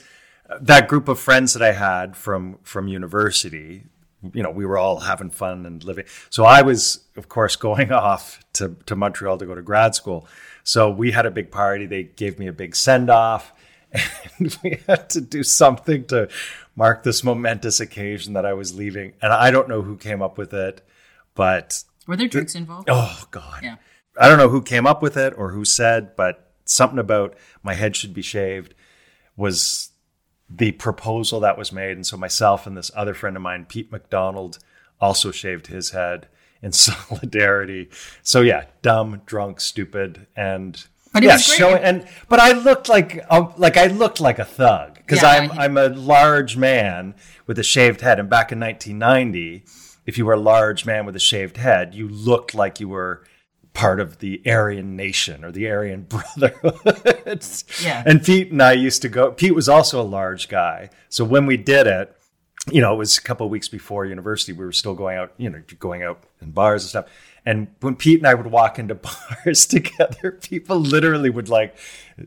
uh, 0.49 0.57
that 0.61 0.87
group 0.87 1.07
of 1.07 1.19
friends 1.19 1.53
that 1.53 1.63
I 1.63 1.71
had 1.71 2.15
from 2.15 2.59
from 2.63 2.87
university, 2.87 3.83
you 4.33 4.43
know, 4.43 4.51
we 4.51 4.65
were 4.65 4.77
all 4.77 4.99
having 4.99 5.29
fun 5.31 5.65
and 5.65 5.83
living. 5.83 6.05
So 6.29 6.43
I 6.45 6.61
was, 6.61 7.05
of 7.15 7.27
course, 7.29 7.55
going 7.69 7.91
off 7.91 8.39
to 8.53 8.75
to 8.85 8.95
Montreal 8.95 9.37
to 9.39 9.45
go 9.45 9.55
to 9.55 9.61
grad 9.61 9.95
school. 9.95 10.27
So 10.63 10.89
we 10.91 11.11
had 11.11 11.25
a 11.25 11.31
big 11.31 11.49
party. 11.49 11.85
They 11.87 12.03
gave 12.03 12.37
me 12.39 12.47
a 12.47 12.53
big 12.53 12.75
send 12.75 13.09
off, 13.09 13.51
and 14.37 14.57
we 14.63 14.79
had 14.87 15.09
to 15.11 15.21
do 15.21 15.43
something 15.43 16.05
to 16.05 16.29
mark 16.75 17.03
this 17.03 17.23
momentous 17.23 17.79
occasion 17.79 18.33
that 18.33 18.45
I 18.45 18.53
was 18.53 18.75
leaving. 18.75 19.13
And 19.21 19.31
I 19.31 19.51
don't 19.51 19.69
know 19.69 19.81
who 19.81 19.97
came 19.97 20.21
up 20.21 20.37
with 20.37 20.53
it, 20.53 20.85
but 21.35 21.83
Were 22.07 22.17
there 22.17 22.27
drinks 22.27 22.55
involved? 22.55 22.89
Oh 22.91 23.23
God. 23.31 23.61
Yeah. 23.63 23.75
I 24.19 24.27
don't 24.27 24.37
know 24.37 24.49
who 24.49 24.61
came 24.61 24.85
up 24.85 25.01
with 25.01 25.17
it 25.17 25.33
or 25.37 25.51
who 25.51 25.65
said, 25.65 26.15
but 26.15 26.51
something 26.65 26.99
about 26.99 27.35
my 27.61 27.73
head 27.73 27.95
should 27.95 28.13
be 28.13 28.21
shaved 28.21 28.73
was 29.35 29.89
the 30.49 30.71
proposal 30.73 31.39
that 31.39 31.57
was 31.57 31.71
made. 31.71 31.95
And 31.95 32.05
so 32.05 32.17
myself 32.17 32.67
and 32.67 32.77
this 32.77 32.91
other 32.95 33.13
friend 33.13 33.35
of 33.35 33.41
mine, 33.41 33.65
Pete 33.65 33.91
McDonald, 33.91 34.59
also 35.01 35.31
shaved 35.31 35.67
his 35.67 35.91
head 35.91 36.27
in 36.61 36.71
solidarity. 36.73 37.89
So 38.21 38.41
yeah, 38.41 38.65
dumb, 38.81 39.21
drunk, 39.25 39.59
stupid, 39.59 40.27
and 40.35 40.85
But 41.13 41.23
yeah, 41.23 41.37
showing 41.37 41.83
and 41.83 42.07
but 42.27 42.39
I 42.39 42.53
looked 42.53 42.89
like 42.89 43.23
um, 43.29 43.53
like 43.55 43.77
I 43.77 43.85
looked 43.85 44.19
like 44.19 44.39
a 44.39 44.45
thug 44.45 44.95
because 44.95 45.21
Yeah, 45.21 45.29
I'm 45.29 45.51
I'm 45.51 45.77
a 45.77 45.89
large 45.89 46.57
man 46.57 47.13
with 47.45 47.59
a 47.59 47.63
shaved 47.63 48.01
head, 48.01 48.19
and 48.19 48.29
back 48.29 48.51
in 48.51 48.59
1990, 48.59 49.63
if 50.07 50.17
you 50.17 50.25
were 50.25 50.33
a 50.33 50.39
large 50.39 50.85
man 50.85 51.05
with 51.05 51.15
a 51.15 51.19
shaved 51.19 51.57
head, 51.57 51.93
you 51.93 52.07
looked 52.07 52.55
like 52.55 52.79
you 52.79 52.89
were 52.89 53.23
part 53.73 53.99
of 53.99 54.19
the 54.19 54.41
Aryan 54.47 54.95
nation 54.95 55.43
or 55.43 55.51
the 55.51 55.69
Aryan 55.69 56.03
Brotherhood. 56.09 57.45
Yeah. 57.81 58.03
And 58.05 58.23
Pete 58.23 58.51
and 58.51 58.61
I 58.61 58.73
used 58.73 59.03
to 59.03 59.09
go. 59.09 59.31
Pete 59.31 59.53
was 59.53 59.69
also 59.69 60.01
a 60.01 60.03
large 60.03 60.49
guy, 60.49 60.89
so 61.09 61.23
when 61.23 61.45
we 61.45 61.57
did 61.57 61.85
it, 61.85 62.15
you 62.71 62.81
know, 62.81 62.93
it 62.93 62.97
was 62.97 63.17
a 63.17 63.21
couple 63.21 63.45
of 63.45 63.51
weeks 63.51 63.67
before 63.67 64.05
university. 64.05 64.53
We 64.53 64.65
were 64.65 64.71
still 64.71 64.95
going 64.95 65.17
out, 65.17 65.33
you 65.37 65.49
know, 65.49 65.61
going 65.79 66.01
out 66.01 66.23
in 66.41 66.51
bars 66.51 66.83
and 66.83 66.89
stuff. 66.89 67.05
And 67.45 67.67
when 67.81 67.95
Pete 67.95 68.19
and 68.19 68.27
I 68.27 68.33
would 68.33 68.47
walk 68.47 68.79
into 68.79 68.95
bars 69.45 69.65
together, 69.65 70.31
people 70.41 70.79
literally 70.79 71.29
would 71.29 71.49
like 71.49 71.75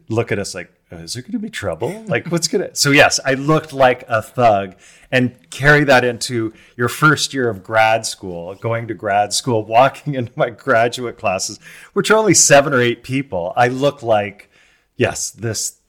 look 0.09 0.31
at 0.31 0.39
us 0.39 0.55
like, 0.55 0.71
"Uh, 0.93 0.97
"Is 0.97 1.15
there 1.15 1.23
going 1.23 1.33
to 1.33 1.39
be 1.39 1.51
trouble? 1.51 2.05
Like, 2.07 2.27
what's 2.29 2.49
gonna?" 2.49 2.75
So 2.75 2.91
yes, 2.91 3.19
I 3.25 3.35
looked 3.35 3.73
like 3.73 4.05
a 4.09 4.21
thug, 4.21 4.75
and 5.11 5.35
carry 5.51 5.85
that 5.85 6.05
into 6.05 6.53
your 6.77 6.89
first 6.89 7.33
year 7.33 7.49
of 7.49 7.63
grad 7.63 8.05
school, 8.05 8.55
going 8.57 8.89
to 8.89 8.95
grad 8.95 9.33
school, 9.33 9.65
walking 9.65 10.15
into 10.15 10.33
my 10.37 10.51
graduate 10.51 11.19
classes, 11.19 11.59
which 11.93 12.11
are 12.11 12.17
only 12.17 12.35
seven 12.35 12.73
or 12.75 12.81
eight 12.81 13.03
people. 13.03 13.53
I 13.57 13.69
look 13.69 14.03
like, 14.03 14.51
yes, 14.97 15.31
this 15.31 15.81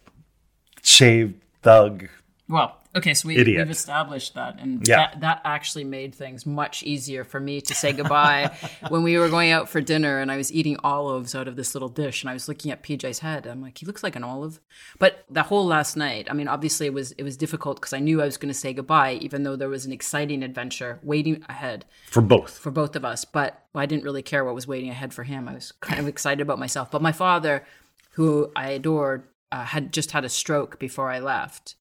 shaved 0.81 1.41
thug 1.63 2.07
Well, 2.47 2.76
okay, 2.97 3.13
so 3.13 3.27
we, 3.27 3.37
we've 3.37 3.69
established 3.69 4.33
that, 4.35 4.59
and 4.59 4.85
Yeah. 4.87 4.97
that, 4.97 5.21
that 5.21 5.41
actually 5.45 5.83
made 5.85 6.13
things 6.13 6.45
much 6.45 6.83
easier 6.83 7.23
for 7.23 7.39
me 7.39 7.61
to 7.61 7.73
say 7.73 7.93
goodbye 7.93 8.55
when 8.89 9.03
we 9.03 9.17
were 9.17 9.29
going 9.29 9.51
out 9.51 9.69
for 9.69 9.79
dinner, 9.81 10.19
and 10.19 10.31
I 10.31 10.37
was 10.37 10.51
eating 10.51 10.77
olives 10.83 11.33
out 11.35 11.47
of 11.47 11.55
this 11.55 11.73
little 11.75 11.89
dish, 11.89 12.23
and 12.23 12.29
I 12.29 12.33
was 12.33 12.47
looking 12.47 12.71
at 12.71 12.83
PJ's 12.83 13.19
head. 13.19 13.47
I'm 13.47 13.61
like, 13.61 13.77
he 13.77 13.85
looks 13.85 14.03
like 14.03 14.15
an 14.15 14.23
olive. 14.23 14.59
But 14.99 15.23
the 15.29 15.43
whole 15.43 15.65
last 15.65 15.95
night, 15.95 16.27
I 16.29 16.33
mean, 16.33 16.47
obviously 16.47 16.85
it 16.87 16.93
was 16.93 17.11
it 17.13 17.23
was 17.23 17.37
difficult 17.37 17.77
because 17.77 17.93
I 17.93 17.99
knew 17.99 18.21
I 18.21 18.25
was 18.25 18.37
going 18.37 18.49
to 18.53 18.59
say 18.59 18.73
goodbye, 18.73 19.13
even 19.21 19.43
though 19.43 19.55
there 19.55 19.69
was 19.69 19.85
an 19.85 19.91
exciting 19.91 20.43
adventure 20.43 20.99
waiting 21.03 21.43
ahead 21.49 21.85
for 22.09 22.21
both. 22.21 22.57
for 22.57 22.71
both 22.71 22.95
of 22.95 23.05
us. 23.05 23.25
But 23.25 23.63
I 23.75 23.85
didn't 23.85 24.03
really 24.03 24.23
care 24.23 24.43
what 24.43 24.55
was 24.55 24.67
waiting 24.67 24.89
ahead 24.89 25.13
for 25.13 25.23
him. 25.23 25.47
I 25.47 25.53
was 25.53 25.71
kind 25.79 25.99
of 25.99 26.07
excited 26.07 26.41
about 26.41 26.59
myself. 26.59 26.89
But 26.91 27.01
my 27.01 27.11
father, 27.11 27.63
who 28.11 28.51
I 28.55 28.69
adored, 28.69 29.23
uh, 29.51 29.63
had 29.65 29.93
just 29.93 30.11
had 30.11 30.25
a 30.25 30.29
stroke 30.29 30.79
before 30.79 31.09
I 31.11 31.19
left, 31.19 31.75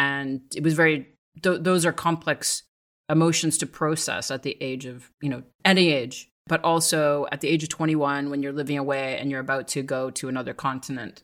and 0.00 0.40
it 0.56 0.62
was 0.62 0.74
very. 0.74 1.06
Th- 1.42 1.60
those 1.60 1.84
are 1.84 1.92
complex 1.92 2.62
emotions 3.10 3.58
to 3.58 3.66
process 3.66 4.30
at 4.30 4.42
the 4.42 4.56
age 4.60 4.86
of 4.86 5.10
you 5.20 5.28
know 5.28 5.42
any 5.64 5.92
age, 5.92 6.30
but 6.46 6.64
also 6.64 7.26
at 7.30 7.42
the 7.42 7.48
age 7.48 7.62
of 7.62 7.68
twenty 7.68 7.94
one 7.94 8.30
when 8.30 8.42
you're 8.42 8.52
living 8.52 8.78
away 8.78 9.18
and 9.18 9.30
you're 9.30 9.40
about 9.40 9.68
to 9.68 9.82
go 9.82 10.10
to 10.10 10.28
another 10.28 10.54
continent. 10.54 11.22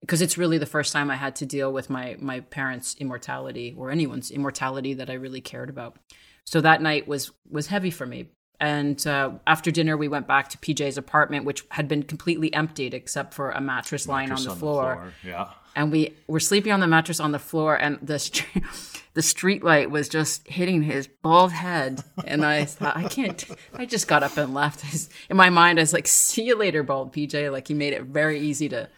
Because 0.00 0.20
it's 0.20 0.38
really 0.38 0.58
the 0.58 0.66
first 0.66 0.92
time 0.92 1.10
I 1.10 1.16
had 1.16 1.34
to 1.36 1.46
deal 1.46 1.72
with 1.72 1.90
my 1.90 2.16
my 2.20 2.40
parents' 2.40 2.94
immortality 3.00 3.74
or 3.76 3.90
anyone's 3.90 4.30
immortality 4.30 4.94
that 4.94 5.10
I 5.10 5.14
really 5.14 5.40
cared 5.40 5.68
about. 5.68 5.98
So 6.44 6.60
that 6.60 6.80
night 6.80 7.08
was 7.08 7.32
was 7.50 7.66
heavy 7.66 7.90
for 7.90 8.06
me. 8.06 8.28
And 8.60 9.04
uh, 9.06 9.32
after 9.46 9.72
dinner, 9.72 9.96
we 9.96 10.06
went 10.06 10.28
back 10.28 10.48
to 10.50 10.58
PJ's 10.58 10.96
apartment, 10.96 11.44
which 11.44 11.64
had 11.70 11.88
been 11.88 12.04
completely 12.04 12.54
emptied 12.54 12.94
except 12.94 13.34
for 13.34 13.50
a 13.50 13.60
mattress 13.60 14.06
lying 14.06 14.30
on 14.30 14.36
Mattress 14.36 14.54
the 14.54 14.60
floor. 14.60 15.12
Yeah. 15.24 15.48
And 15.76 15.90
we 15.90 16.14
were 16.26 16.40
sleeping 16.40 16.72
on 16.72 16.80
the 16.80 16.86
mattress 16.86 17.20
on 17.20 17.32
the 17.32 17.38
floor, 17.38 17.76
and 17.76 17.98
the 18.00 18.18
st- 18.18 18.64
the 19.14 19.22
street 19.22 19.64
light 19.64 19.90
was 19.90 20.08
just 20.08 20.46
hitting 20.46 20.82
his 20.82 21.06
bald 21.06 21.52
head. 21.52 22.02
And 22.24 22.44
I 22.44 22.64
thought, 22.64 22.96
I 22.96 23.08
can't. 23.08 23.44
I 23.74 23.86
just 23.86 24.08
got 24.08 24.22
up 24.22 24.36
and 24.36 24.54
left. 24.54 25.08
In 25.28 25.36
my 25.36 25.50
mind, 25.50 25.78
I 25.78 25.82
was 25.82 25.92
like, 25.92 26.06
"See 26.06 26.44
you 26.44 26.56
later, 26.56 26.82
bald 26.82 27.12
PJ." 27.12 27.50
Like 27.50 27.68
he 27.68 27.74
made 27.74 27.92
it 27.92 28.04
very 28.04 28.40
easy 28.40 28.68
to 28.68 28.88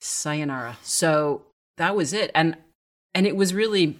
sayonara. 0.00 0.78
So 0.82 1.42
that 1.76 1.96
was 1.96 2.12
it, 2.12 2.30
and 2.34 2.56
and 3.14 3.26
it 3.26 3.36
was 3.36 3.54
really, 3.54 3.98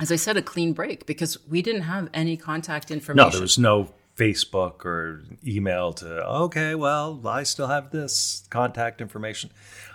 as 0.00 0.12
I 0.12 0.16
said, 0.16 0.36
a 0.36 0.42
clean 0.42 0.72
break 0.72 1.06
because 1.06 1.38
we 1.46 1.62
didn't 1.62 1.82
have 1.82 2.08
any 2.12 2.36
contact 2.36 2.90
information. 2.90 3.28
No, 3.28 3.30
there 3.30 3.40
was 3.42 3.58
no 3.58 3.92
Facebook 4.16 4.84
or 4.84 5.22
email 5.46 5.92
to, 5.94 6.26
okay, 6.26 6.74
well, 6.74 7.20
I 7.26 7.42
still 7.42 7.66
have 7.66 7.90
this 7.90 8.46
contact 8.50 9.00
information. 9.00 9.50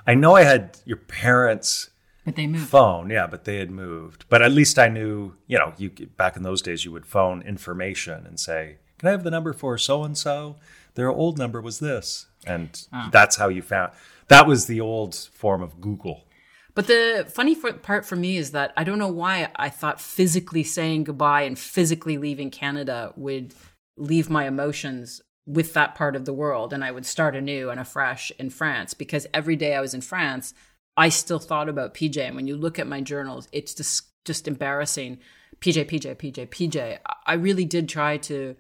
I 0.06 0.14
know 0.16 0.36
I 0.36 0.44
had 0.44 0.80
your 0.86 0.98
parents' 0.98 1.90
but 2.26 2.36
they 2.36 2.46
moved. 2.46 2.70
phone, 2.70 3.10
yeah, 3.10 3.26
but 3.26 3.46
they 3.46 3.58
had 3.58 3.72
moved. 3.72 4.26
But 4.30 4.42
at 4.44 4.52
least 4.52 4.78
I 4.78 4.90
knew, 4.90 5.34
you 5.48 5.58
know, 5.58 5.74
you 5.78 5.90
back 5.90 6.36
in 6.38 6.44
those 6.44 6.62
days, 6.62 6.86
you 6.86 6.92
would 6.92 7.06
phone 7.06 7.42
information 7.42 8.26
and 8.28 8.40
say, 8.40 8.78
can 9.00 9.08
I 9.08 9.12
have 9.12 9.24
the 9.24 9.32
number 9.32 9.54
for 9.54 9.78
so 9.80 10.04
and 10.04 10.16
so? 10.16 10.58
Their 10.94 11.10
old 11.10 11.40
number 11.40 11.60
was 11.60 11.80
this. 11.80 12.28
And 12.46 12.86
ah. 12.94 13.10
that's 13.12 13.38
how 13.38 13.48
you 13.48 13.64
found. 13.64 13.94
That 14.28 14.46
was 14.46 14.68
the 14.68 14.80
old 14.82 15.16
form 15.16 15.64
of 15.64 15.82
Google. 15.82 16.26
But 16.74 16.88
the 16.88 17.26
funny 17.30 17.56
part 17.56 18.06
for 18.06 18.16
me 18.16 18.38
is 18.38 18.52
that 18.52 18.72
I 18.78 18.84
don't 18.84 19.00
know 19.00 19.12
why 19.12 19.50
I 19.56 19.70
thought 19.70 20.00
physically 20.00 20.64
saying 20.64 21.06
goodbye 21.06 21.42
and 21.42 21.60
physically 21.60 22.18
leaving 22.18 22.50
Canada 22.50 23.14
would 23.18 23.54
leave 24.02 24.30
my 24.30 24.48
emotions 24.48 25.22
with 25.46 25.74
that 25.74 25.96
part 25.96 26.16
of 26.16 26.26
the 26.26 26.34
world 26.34 26.74
and 26.74 26.84
I 26.84 26.92
would 26.92 27.06
start 27.06 27.36
anew 27.36 27.70
and 27.70 27.80
afresh 27.80 28.32
in 28.38 28.50
France 28.50 28.94
because 28.94 29.28
every 29.34 29.56
day 29.56 29.76
I 29.76 29.82
was 29.82 29.94
in 29.94 30.02
France, 30.02 30.54
I 30.98 31.10
still 31.10 31.40
thought 31.40 31.70
about 31.70 31.94
PJ. 31.94 32.18
And 32.18 32.36
when 32.36 32.48
you 32.48 32.56
look 32.56 32.80
at 32.80 32.88
my 32.88 33.02
journals, 33.02 33.48
it's 33.52 33.74
just, 33.74 34.08
just 34.26 34.48
embarrassing. 34.48 35.20
PJ, 35.60 35.86
PJ, 35.90 36.16
PJ, 36.16 36.50
PJ. 36.50 37.00
I- 37.26 37.34
really 37.34 37.66
did 37.66 37.88
try 37.88 38.18
to 38.18 38.56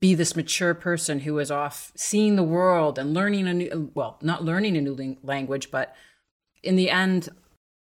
be 0.00 0.14
this 0.14 0.36
mature 0.36 0.74
person 0.74 1.20
who 1.20 1.34
was 1.34 1.50
off 1.50 1.92
seeing 1.96 2.36
the 2.36 2.42
world 2.42 2.98
and 2.98 3.14
learning 3.14 3.48
a 3.48 3.54
new, 3.54 3.90
well, 3.94 4.18
not 4.20 4.44
learning 4.44 4.76
a 4.76 4.80
new 4.80 5.16
language, 5.22 5.70
but 5.70 5.94
in 6.62 6.76
the 6.76 6.90
end, 6.90 7.28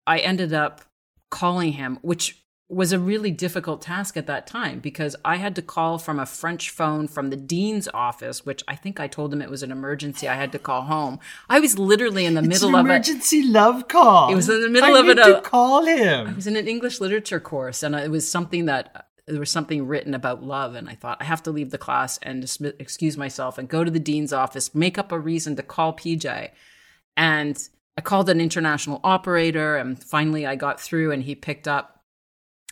I 0.07 0.19
ended 0.19 0.53
up 0.53 0.81
calling 1.29 1.73
him, 1.73 1.99
which 2.01 2.44
was 2.67 2.91
a 2.91 2.97
really 2.97 3.29
difficult 3.29 3.79
task 3.83 4.17
at 4.17 4.25
that 4.25 4.47
time 4.47 4.79
because 4.79 5.15
I 5.23 5.35
had 5.35 5.55
to 5.55 5.61
call 5.61 5.99
from 5.99 6.19
a 6.19 6.25
French 6.25 6.71
phone 6.71 7.07
from 7.07 7.29
the 7.29 7.35
dean's 7.35 7.87
office, 7.93 8.43
which 8.43 8.63
I 8.67 8.75
think 8.75 8.99
I 8.99 9.07
told 9.07 9.31
him 9.31 9.41
it 9.41 9.51
was 9.51 9.61
an 9.61 9.71
emergency. 9.71 10.27
I 10.27 10.33
had 10.33 10.51
to 10.53 10.57
call 10.59 10.81
home. 10.83 11.19
I 11.47 11.59
was 11.59 11.77
literally 11.77 12.25
in 12.25 12.33
the 12.33 12.39
It's 12.39 12.47
middle 12.47 12.69
an 12.69 12.75
of 12.75 12.85
it. 12.87 12.89
emergency 12.89 13.43
love 13.43 13.87
call. 13.87 14.31
It 14.31 14.35
was 14.35 14.49
in 14.49 14.61
the 14.61 14.69
middle 14.69 14.95
of 14.95 15.05
it. 15.07 15.19
I 15.19 15.21
of 15.21 15.27
need 15.27 15.31
it, 15.31 15.35
to 15.35 15.41
call 15.41 15.87
I 15.87 16.33
was 16.33 16.47
in 16.47 16.55
an 16.55 16.67
English 16.67 16.99
literature 16.99 17.39
course, 17.39 17.83
and 17.83 17.93
it 17.95 18.09
was 18.09 18.27
something 18.29 18.65
that 18.65 19.09
there 19.27 19.39
was 19.39 19.51
something 19.51 19.85
written 19.87 20.15
about 20.15 20.43
love, 20.43 20.73
and 20.73 20.89
I 20.89 20.95
thought 20.95 21.17
I 21.21 21.25
have 21.25 21.43
to 21.43 21.51
leave 21.51 21.69
the 21.69 21.77
class 21.77 22.17
and 22.23 22.41
dismiss, 22.41 22.73
excuse 22.79 23.15
myself 23.15 23.57
and 23.59 23.67
go 23.69 23.83
to 23.83 23.91
the 23.91 23.99
dean's 23.99 24.33
office, 24.33 24.73
make 24.73 24.97
up 24.97 25.11
a 25.11 25.19
reason 25.19 25.55
to 25.55 25.63
call 25.63 25.93
PJ, 25.93 26.49
and 27.17 27.69
I 27.97 28.01
called 28.01 28.29
an 28.29 28.41
international 28.41 28.99
operator, 29.03 29.77
and 29.77 30.01
finally 30.03 30.45
I 30.45 30.55
got 30.55 30.81
through, 30.81 31.11
and 31.11 31.23
he 31.23 31.33
picked 31.35 31.67
up, 31.67 31.94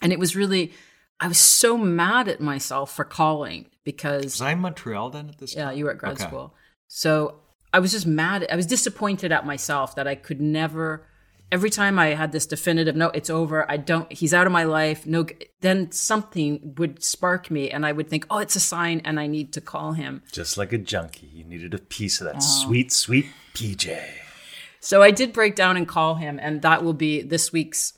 and 0.03 0.13
it 0.13 0.19
was 0.19 0.35
really, 0.35 0.71
I 1.19 1.27
was 1.27 1.39
so 1.39 1.77
mad 1.77 2.27
at 2.27 2.39
myself 2.41 2.95
for 2.95 3.03
calling 3.05 3.69
because 3.83 4.23
Was 4.25 4.41
I 4.41 4.51
in 4.51 4.59
Montreal 4.59 5.09
then 5.09 5.29
at 5.29 5.39
this 5.39 5.55
yeah, 5.55 5.65
time? 5.65 5.77
you 5.77 5.85
were 5.85 5.91
at 5.91 5.97
grad 5.97 6.13
Okay. 6.13 6.23
school. 6.25 6.53
So 6.87 7.39
I 7.73 7.79
was 7.79 7.91
just 7.91 8.05
mad. 8.05 8.45
I 8.51 8.55
was 8.55 8.67
disappointed 8.67 9.31
at 9.31 9.45
myself 9.45 9.95
that 9.95 10.07
I 10.07 10.13
could 10.15 10.39
never. 10.39 11.07
Every 11.51 11.69
time 11.69 11.99
I 11.99 12.07
had 12.15 12.31
this 12.31 12.45
definitive, 12.47 12.95
no, 12.95 13.09
it's 13.09 13.29
over. 13.29 13.69
I 13.69 13.77
don't. 13.77 14.11
He's 14.11 14.33
out 14.33 14.47
of 14.47 14.53
my 14.53 14.63
life. 14.63 15.05
No. 15.05 15.25
Then 15.61 15.91
something 15.91 16.73
would 16.77 17.03
spark 17.03 17.49
me, 17.51 17.69
and 17.69 17.85
I 17.85 17.91
would 17.91 18.09
think, 18.09 18.25
oh, 18.29 18.39
it's 18.39 18.55
a 18.55 18.59
sign, 18.59 19.01
and 19.05 19.19
I 19.19 19.27
need 19.27 19.53
to 19.53 19.61
call 19.61 19.93
him. 19.93 20.21
Just 20.31 20.57
like 20.57 20.73
a 20.73 20.77
junkie, 20.79 21.27
you 21.33 21.43
needed 21.43 21.73
a 21.73 21.77
piece 21.79 22.19
of 22.21 22.25
that 22.25 22.37
Oh. 22.37 22.39
sweet, 22.39 22.91
sweet 22.91 23.27
PJ. 23.53 23.99
So 24.79 25.01
I 25.03 25.11
did 25.11 25.31
break 25.31 25.55
down 25.55 25.77
and 25.77 25.87
call 25.87 26.15
him, 26.15 26.39
and 26.41 26.61
that 26.63 26.83
will 26.83 26.93
be 26.93 27.21
this 27.21 27.51
week's. 27.53 27.93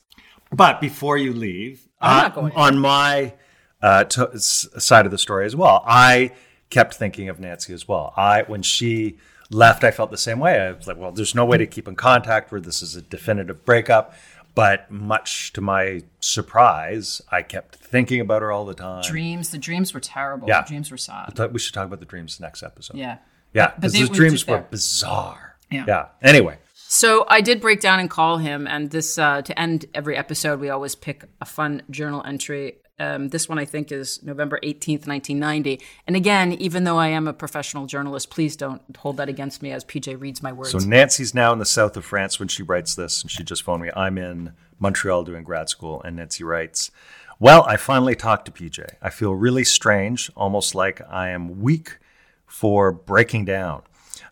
But 0.51 0.79
before 0.81 1.17
you 1.17 1.33
leave, 1.33 1.84
I'm 2.01 2.17
Uh, 2.19 2.21
not 2.23 2.35
going. 2.35 2.53
on 2.53 2.79
my 2.79 3.33
uh, 3.81 4.03
to- 4.05 4.39
side 4.39 5.05
of 5.05 5.11
the 5.11 5.17
story 5.17 5.45
as 5.45 5.55
well. 5.55 5.83
I 5.87 6.31
kept 6.69 6.95
thinking 6.95 7.29
of 7.29 7.39
Nancy 7.39 7.73
as 7.73 7.87
well. 7.87 8.13
I 8.17 8.43
when 8.43 8.61
she 8.63 9.17
left, 9.51 9.83
I 9.83 9.91
felt 9.91 10.09
the 10.11 10.17
same 10.17 10.39
way. 10.39 10.59
I 10.59 10.71
was 10.71 10.87
like, 10.87 10.97
well, 10.97 11.11
there's 11.11 11.35
no 11.35 11.45
way 11.45 11.57
to 11.57 11.67
keep 11.67 11.87
in 11.87 11.95
contact 11.95 12.51
where 12.51 12.59
this 12.61 12.81
is 12.81 12.95
a 12.95 13.01
definitive 13.01 13.63
breakup. 13.65 14.13
But 14.55 14.89
much 14.89 15.51
to 15.53 15.61
my 15.61 16.03
surprise, 16.21 17.21
I 17.31 17.41
kept 17.41 17.75
thinking 17.75 18.21
about 18.21 18.41
her 18.41 18.51
all 18.51 18.65
the 18.65 18.73
time. 18.73 19.01
Dreams. 19.03 19.49
The 19.51 19.57
dreams 19.57 19.93
were 19.93 19.99
terrible. 19.99 20.47
Yeah. 20.47 20.61
The 20.61 20.67
dreams 20.69 20.91
were 20.91 20.97
sad. 20.97 21.33
Thought 21.35 21.51
We 21.53 21.59
should 21.59 21.73
talk 21.73 21.85
about 21.85 21.99
the 21.99 22.05
dreams 22.05 22.39
next 22.39 22.63
episode. 22.63 22.97
Yeah. 22.97 23.17
yeah, 23.53 23.67
But 23.67 23.75
because 23.81 23.93
they 23.93 23.99
those 23.99 24.09
were 24.09 24.15
dreams 24.15 24.33
just 24.33 24.47
were 24.47 24.55
there. 24.57 24.67
bizarre. 24.71 25.57
Yeah. 25.69 25.85
yeah. 25.87 26.05
Anyway, 26.21 26.57
So 26.87 27.25
I 27.27 27.41
did 27.41 27.61
break 27.61 27.79
down 27.79 27.99
and 27.99 28.09
call 28.09 28.37
him, 28.37 28.67
and 28.67 28.91
this 28.91 29.17
uh, 29.17 29.41
to 29.41 29.59
end 29.59 29.85
every 29.93 30.15
episode, 30.15 30.59
we 30.59 30.69
always 30.69 30.95
pick 30.95 31.25
a 31.41 31.45
fun 31.45 31.81
journal 31.89 32.21
entry. 32.25 32.77
Um, 32.97 33.27
this 33.27 33.49
one 33.49 33.59
I 33.59 33.65
think 33.65 33.91
is 33.91 34.23
November 34.23 34.59
eighteenth, 34.63 35.07
nineteen 35.07 35.39
ninety. 35.39 35.81
And 36.07 36.15
again, 36.15 36.53
even 36.53 36.83
though 36.83 36.97
I 36.97 37.07
am 37.07 37.27
a 37.27 37.33
professional 37.33 37.87
journalist, 37.87 38.29
please 38.29 38.55
don't 38.55 38.81
hold 38.97 39.17
that 39.17 39.29
against 39.29 39.61
me 39.61 39.71
as 39.71 39.83
PJ 39.83 40.19
reads 40.19 40.41
my 40.41 40.53
words. 40.53 40.71
So 40.71 40.77
Nancy's 40.77 41.33
now 41.33 41.51
in 41.51 41.59
the 41.59 41.65
south 41.65 41.97
of 41.97 42.05
France 42.05 42.39
when 42.39 42.47
she 42.47 42.63
writes 42.63 42.95
this, 42.95 43.21
and 43.21 43.31
she 43.31 43.43
just 43.43 43.63
phoned 43.63 43.81
me. 43.81 43.89
I'm 43.95 44.17
in 44.17 44.53
Montreal 44.79 45.23
doing 45.23 45.43
grad 45.43 45.69
school, 45.69 46.01
and 46.03 46.15
Nancy 46.15 46.43
writes, 46.43 46.91
Well, 47.39 47.63
I 47.63 47.77
finally 47.77 48.15
talked 48.15 48.45
to 48.45 48.51
PJ. 48.51 48.87
I 49.01 49.09
feel 49.09 49.33
really 49.33 49.63
strange, 49.63 50.31
almost 50.35 50.75
like 50.75 51.01
I 51.09 51.29
am 51.29 51.61
weak 51.61 51.97
for 52.45 52.91
breaking 52.91 53.45
down. 53.45 53.81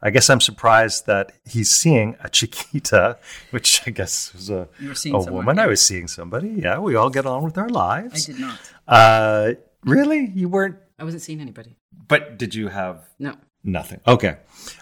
I 0.06 0.10
guess 0.10 0.30
I'm 0.30 0.42
surprised 0.42 1.06
that 1.08 1.32
he's 1.46 1.72
seeing 1.72 2.18
a 2.22 2.30
Chiquita, 2.30 3.18
which 3.52 3.82
I 3.88 3.92
guess 3.92 4.34
was 4.34 4.50
a, 4.50 4.68
You 4.80 4.90
were 4.90 4.96
seeing 4.96 5.16
a 5.16 5.22
someone, 5.24 5.46
woman. 5.46 5.56
yeah. 5.58 5.64
I 5.64 5.68
was 5.68 5.82
seeing 5.82 6.08
somebody. 6.10 6.50
Yeah, 6.50 6.80
we 6.80 6.96
all 6.96 7.10
get 7.10 7.26
on 7.26 7.42
with 7.44 7.58
our 7.58 7.70
lives. 7.70 8.28
I 8.30 8.32
did 8.34 8.42
not. 8.42 8.60
Uh, 8.88 9.54
really? 9.86 10.30
You 10.36 10.50
weren't? 10.50 10.76
I 11.00 11.04
wasn't 11.06 11.24
seeing 11.24 11.40
anybody. 11.42 11.78
but 12.08 12.38
did 12.38 12.54
you 12.54 12.68
have 12.68 13.08
No. 13.18 13.36
Nothing. 13.64 14.02
Okay. 14.08 14.38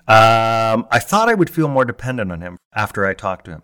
Um, 0.08 0.88
I 0.92 1.00
thought 1.00 1.30
I 1.30 1.34
would 1.34 1.50
feel 1.50 1.68
more 1.68 1.86
dependent 1.86 2.32
on 2.32 2.42
him 2.42 2.58
after 2.74 3.06
I 3.06 3.14
talked 3.14 3.46
to 3.46 3.52
him. 3.52 3.64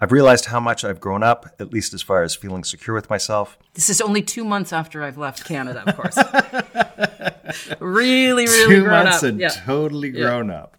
I've 0.00 0.10
realized 0.12 0.46
how 0.46 0.58
much 0.60 0.84
I've 0.84 1.00
grown 1.00 1.22
up, 1.22 1.54
at 1.60 1.72
least 1.72 1.94
as 1.94 2.02
far 2.02 2.22
as 2.22 2.34
feeling 2.34 2.64
secure 2.64 2.94
with 2.94 3.08
myself. 3.08 3.56
This 3.74 3.88
is 3.88 4.00
only 4.00 4.22
two 4.22 4.44
months 4.44 4.72
after 4.72 5.02
I've 5.02 5.16
left 5.16 5.44
Canada, 5.44 5.84
of 5.86 5.96
course. 5.96 6.16
really, 7.80 8.46
really 8.46 8.74
two 8.76 8.82
grown 8.82 9.04
months 9.04 9.18
up. 9.18 9.22
and 9.30 9.40
Yeah. 9.40 9.48
totally 9.48 10.10
grown 10.10 10.50
up? 10.50 10.76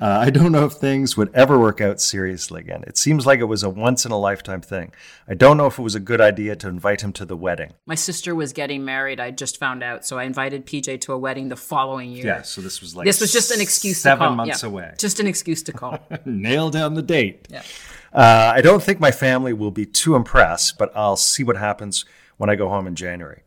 Uh, 0.00 0.06
I 0.26 0.30
don't 0.30 0.52
know 0.52 0.64
if 0.64 0.74
things 0.74 1.16
would 1.16 1.34
ever 1.34 1.58
work 1.58 1.80
out 1.80 2.00
seriously 2.00 2.60
again. 2.60 2.84
It 2.86 2.96
seems 2.96 3.26
like 3.26 3.40
it 3.40 3.44
was 3.46 3.64
a 3.64 3.68
once 3.68 4.06
in 4.06 4.12
a 4.12 4.18
lifetime 4.18 4.60
thing. 4.60 4.92
I 5.26 5.34
don't 5.34 5.56
know 5.56 5.66
if 5.66 5.76
it 5.78 5.82
was 5.82 5.96
a 5.96 6.00
good 6.00 6.20
idea 6.20 6.54
to 6.56 6.68
invite 6.68 7.00
him 7.00 7.12
to 7.14 7.24
the 7.24 7.36
wedding. 7.36 7.72
My 7.84 7.96
sister 7.96 8.32
was 8.34 8.52
getting 8.52 8.84
married. 8.84 9.18
I 9.18 9.32
just 9.32 9.58
found 9.58 9.82
out, 9.82 10.06
so 10.06 10.16
I 10.16 10.22
invited 10.24 10.66
PJ 10.66 11.00
to 11.00 11.12
a 11.12 11.18
wedding 11.18 11.48
the 11.48 11.56
following 11.56 12.12
year. 12.12 12.26
Yeah, 12.26 12.42
so 12.42 12.60
this 12.60 12.80
was 12.80 12.94
like 12.94 13.06
This 13.06 13.20
was 13.20 13.32
just 13.32 13.50
an 13.50 13.60
excuse 13.60 13.98
seven 13.98 14.20
to 14.20 14.26
call. 14.28 14.36
months 14.36 14.62
Yeah. 14.62 14.68
away. 14.68 14.94
Just 14.98 15.18
an 15.18 15.26
excuse 15.26 15.64
to 15.64 15.72
call. 15.72 15.98
Nail 16.24 16.70
down 16.70 16.94
the 16.94 17.02
date. 17.02 17.48
Yeah. 17.50 17.62
Uh, 18.12 18.52
I 18.54 18.60
don't 18.60 18.82
think 18.82 19.00
my 19.00 19.10
family 19.10 19.52
will 19.52 19.72
be 19.72 19.84
too 19.84 20.14
impressed, 20.14 20.78
but 20.78 20.92
I'll 20.96 21.16
see 21.16 21.42
what 21.42 21.56
happens 21.56 22.04
when 22.36 22.48
I 22.48 22.54
go 22.54 22.68
home 22.68 22.86
in 22.86 22.94
January. 22.94 23.42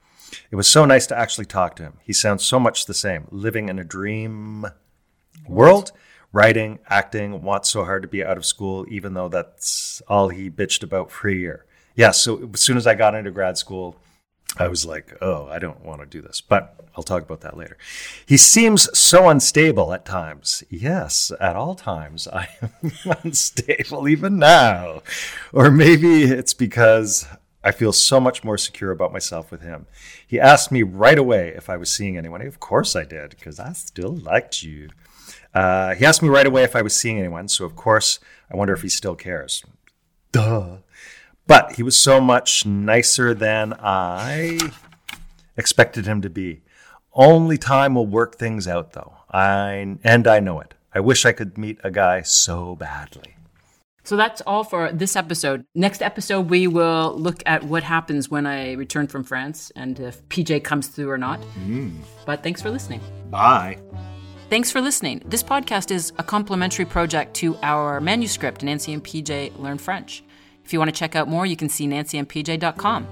It 0.51 0.57
was 0.57 0.67
so 0.67 0.83
nice 0.83 1.07
to 1.07 1.17
actually 1.17 1.45
talk 1.45 1.77
to 1.77 1.83
him. 1.83 1.93
He 2.03 2.11
sounds 2.13 2.43
so 2.43 2.59
much 2.59 2.85
the 2.87 2.93
same, 2.93 3.27
living 3.31 3.69
in 3.69 3.79
a 3.79 3.83
dream 3.85 4.65
world, 5.47 5.91
writing, 6.31 6.79
acting, 6.87 7.41
wants 7.41 7.69
so 7.69 7.83
hard 7.83 8.01
to 8.03 8.07
be 8.07 8.23
out 8.23 8.37
of 8.37 8.45
school, 8.45 8.85
even 8.89 9.13
though 9.13 9.29
that's 9.29 10.01
all 10.07 10.29
he 10.29 10.49
bitched 10.49 10.83
about 10.83 11.11
for 11.11 11.29
a 11.29 11.35
year. 11.35 11.65
Yeah, 11.95 12.11
so 12.11 12.49
as 12.53 12.61
soon 12.61 12.77
as 12.77 12.87
I 12.87 12.95
got 12.95 13.15
into 13.15 13.31
grad 13.31 13.57
school, 13.57 13.97
I 14.57 14.67
was 14.67 14.85
like, 14.85 15.17
oh, 15.21 15.47
I 15.47 15.59
don't 15.59 15.83
want 15.83 16.01
to 16.01 16.05
do 16.05 16.21
this, 16.21 16.41
but 16.41 16.75
I'll 16.95 17.03
talk 17.03 17.23
about 17.23 17.41
that 17.41 17.55
later. 17.55 17.77
He 18.25 18.37
seems 18.37 18.97
so 18.97 19.29
unstable 19.29 19.93
at 19.93 20.05
times. 20.05 20.63
Yes, 20.69 21.31
at 21.39 21.55
all 21.55 21.75
times 21.75 22.27
I 22.33 22.49
am 22.61 22.91
unstable, 23.23 24.07
even 24.07 24.39
now. 24.39 25.03
Or 25.53 25.71
maybe 25.71 26.23
it's 26.23 26.53
because 26.53 27.27
I 27.63 27.71
feel 27.71 27.93
so 27.93 28.19
much 28.19 28.43
more 28.43 28.57
secure 28.57 28.91
about 28.91 29.13
myself 29.13 29.51
with 29.51 29.61
him. 29.61 29.85
He 30.25 30.39
asked 30.39 30.71
me 30.71 30.83
right 30.83 31.17
away 31.17 31.49
if 31.55 31.69
I 31.69 31.77
was 31.77 31.89
seeing 31.89 32.17
anyone. 32.17 32.41
Of 32.41 32.59
course 32.59 32.95
I 32.95 33.05
did, 33.05 33.31
because 33.31 33.59
I 33.59 33.71
still 33.73 34.15
liked 34.15 34.63
you. 34.63 34.89
Uh, 35.53 35.95
he 35.95 36.05
asked 36.05 36.21
me 36.21 36.29
right 36.29 36.47
away 36.47 36.63
if 36.63 36.75
I 36.75 36.81
was 36.81 36.95
seeing 36.95 37.19
anyone, 37.19 37.47
so 37.47 37.65
of 37.65 37.75
course 37.75 38.19
I 38.51 38.55
wonder 38.55 38.73
if 38.73 38.81
he 38.81 38.89
still 38.89 39.15
cares. 39.15 39.63
Duh. 40.31 40.77
But 41.47 41.73
he 41.73 41.83
was 41.83 41.97
so 41.97 42.21
much 42.21 42.65
nicer 42.65 43.33
than 43.33 43.73
I 43.79 44.59
expected 45.57 46.05
him 46.05 46.21
to 46.21 46.29
be. 46.29 46.61
Only 47.13 47.57
time 47.57 47.95
will 47.95 48.07
work 48.07 48.37
things 48.37 48.67
out, 48.67 48.93
though. 48.93 49.13
I 49.29 49.97
and 50.03 50.27
I 50.27 50.39
know 50.39 50.61
it. 50.61 50.73
I 50.93 50.99
wish 50.99 51.25
I 51.25 51.31
could 51.33 51.57
meet 51.57 51.79
a 51.83 51.91
guy 51.91 52.21
so 52.21 52.75
badly. 52.75 53.35
So 54.03 54.15
that's 54.17 54.41
all 54.41 54.63
for 54.63 54.91
this 54.91 55.15
episode. 55.15 55.65
Next 55.75 56.01
episode, 56.01 56.49
we 56.49 56.67
will 56.67 57.13
look 57.17 57.43
at 57.45 57.63
what 57.63 57.83
happens 57.83 58.29
when 58.29 58.45
I 58.45 58.73
return 58.73 59.07
from 59.07 59.23
France 59.23 59.71
and 59.75 59.99
if 59.99 60.27
PJ 60.29 60.63
comes 60.63 60.87
through 60.87 61.09
or 61.09 61.17
not. 61.17 61.39
But 62.25 62.43
thanks 62.43 62.61
for 62.61 62.71
listening. 62.71 63.01
Bye. 63.29 63.77
Thanks 64.51 64.69
for 64.69 64.81
listening. 64.81 65.21
This 65.23 65.43
podcast 65.43 65.91
is 65.91 66.11
a 66.17 66.23
complimentary 66.23 66.83
project 66.83 67.35
to 67.35 67.55
our 67.63 68.01
manuscript, 68.01 68.63
Nancy 68.63 68.91
and 68.91 69.01
PJ 69.01 69.57
Learn 69.57 69.77
French. 69.77 70.25
If 70.65 70.73
you 70.73 70.79
want 70.79 70.93
to 70.93 70.99
check 70.99 71.15
out 71.15 71.29
more, 71.29 71.45
you 71.45 71.55
can 71.55 71.69
see 71.69 71.87
nancyandpj.com. 71.87 73.07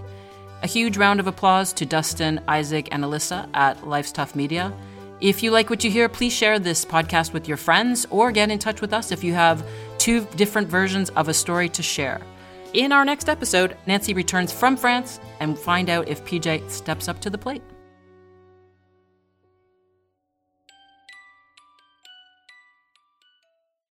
A 0.64 0.68
huge 0.68 0.98
round 0.98 1.22
of 1.22 1.28
applause 1.28 1.72
to 1.72 1.86
Dustin, 1.86 2.42
Isaac, 2.50 2.90
and 2.92 3.06
Alyssa 3.06 3.48
at 3.54 3.88
Life's 3.88 4.12
Tough 4.12 4.36
Media. 4.36 4.74
If 5.22 5.42
you 5.42 5.52
like 5.52 5.70
what 5.70 5.82
you 5.82 5.90
hear, 5.90 6.10
please 6.10 6.34
share 6.34 6.60
this 6.60 6.84
podcast 6.84 7.32
with 7.32 7.48
your 7.48 7.56
friends 7.56 8.06
or 8.10 8.34
get 8.34 8.52
in 8.52 8.60
touch 8.60 8.82
with 8.82 8.92
us 8.92 9.14
if 9.14 9.24
you 9.24 9.34
have 9.34 9.66
two 9.98 10.26
different 10.36 10.68
versions 10.68 11.10
of 11.12 11.30
a 11.30 11.34
story 11.34 11.70
to 11.70 11.82
share. 11.82 12.20
In 12.74 12.92
our 12.92 13.06
next 13.06 13.30
episode, 13.30 13.78
Nancy 13.86 14.14
returns 14.14 14.52
from 14.52 14.76
France 14.76 15.22
and 15.40 15.58
find 15.58 15.90
out 15.90 16.10
if 16.10 16.26
PJ 16.26 16.70
steps 16.70 17.08
up 17.08 17.22
to 17.22 17.30
the 17.30 17.38
plate. 17.38 17.62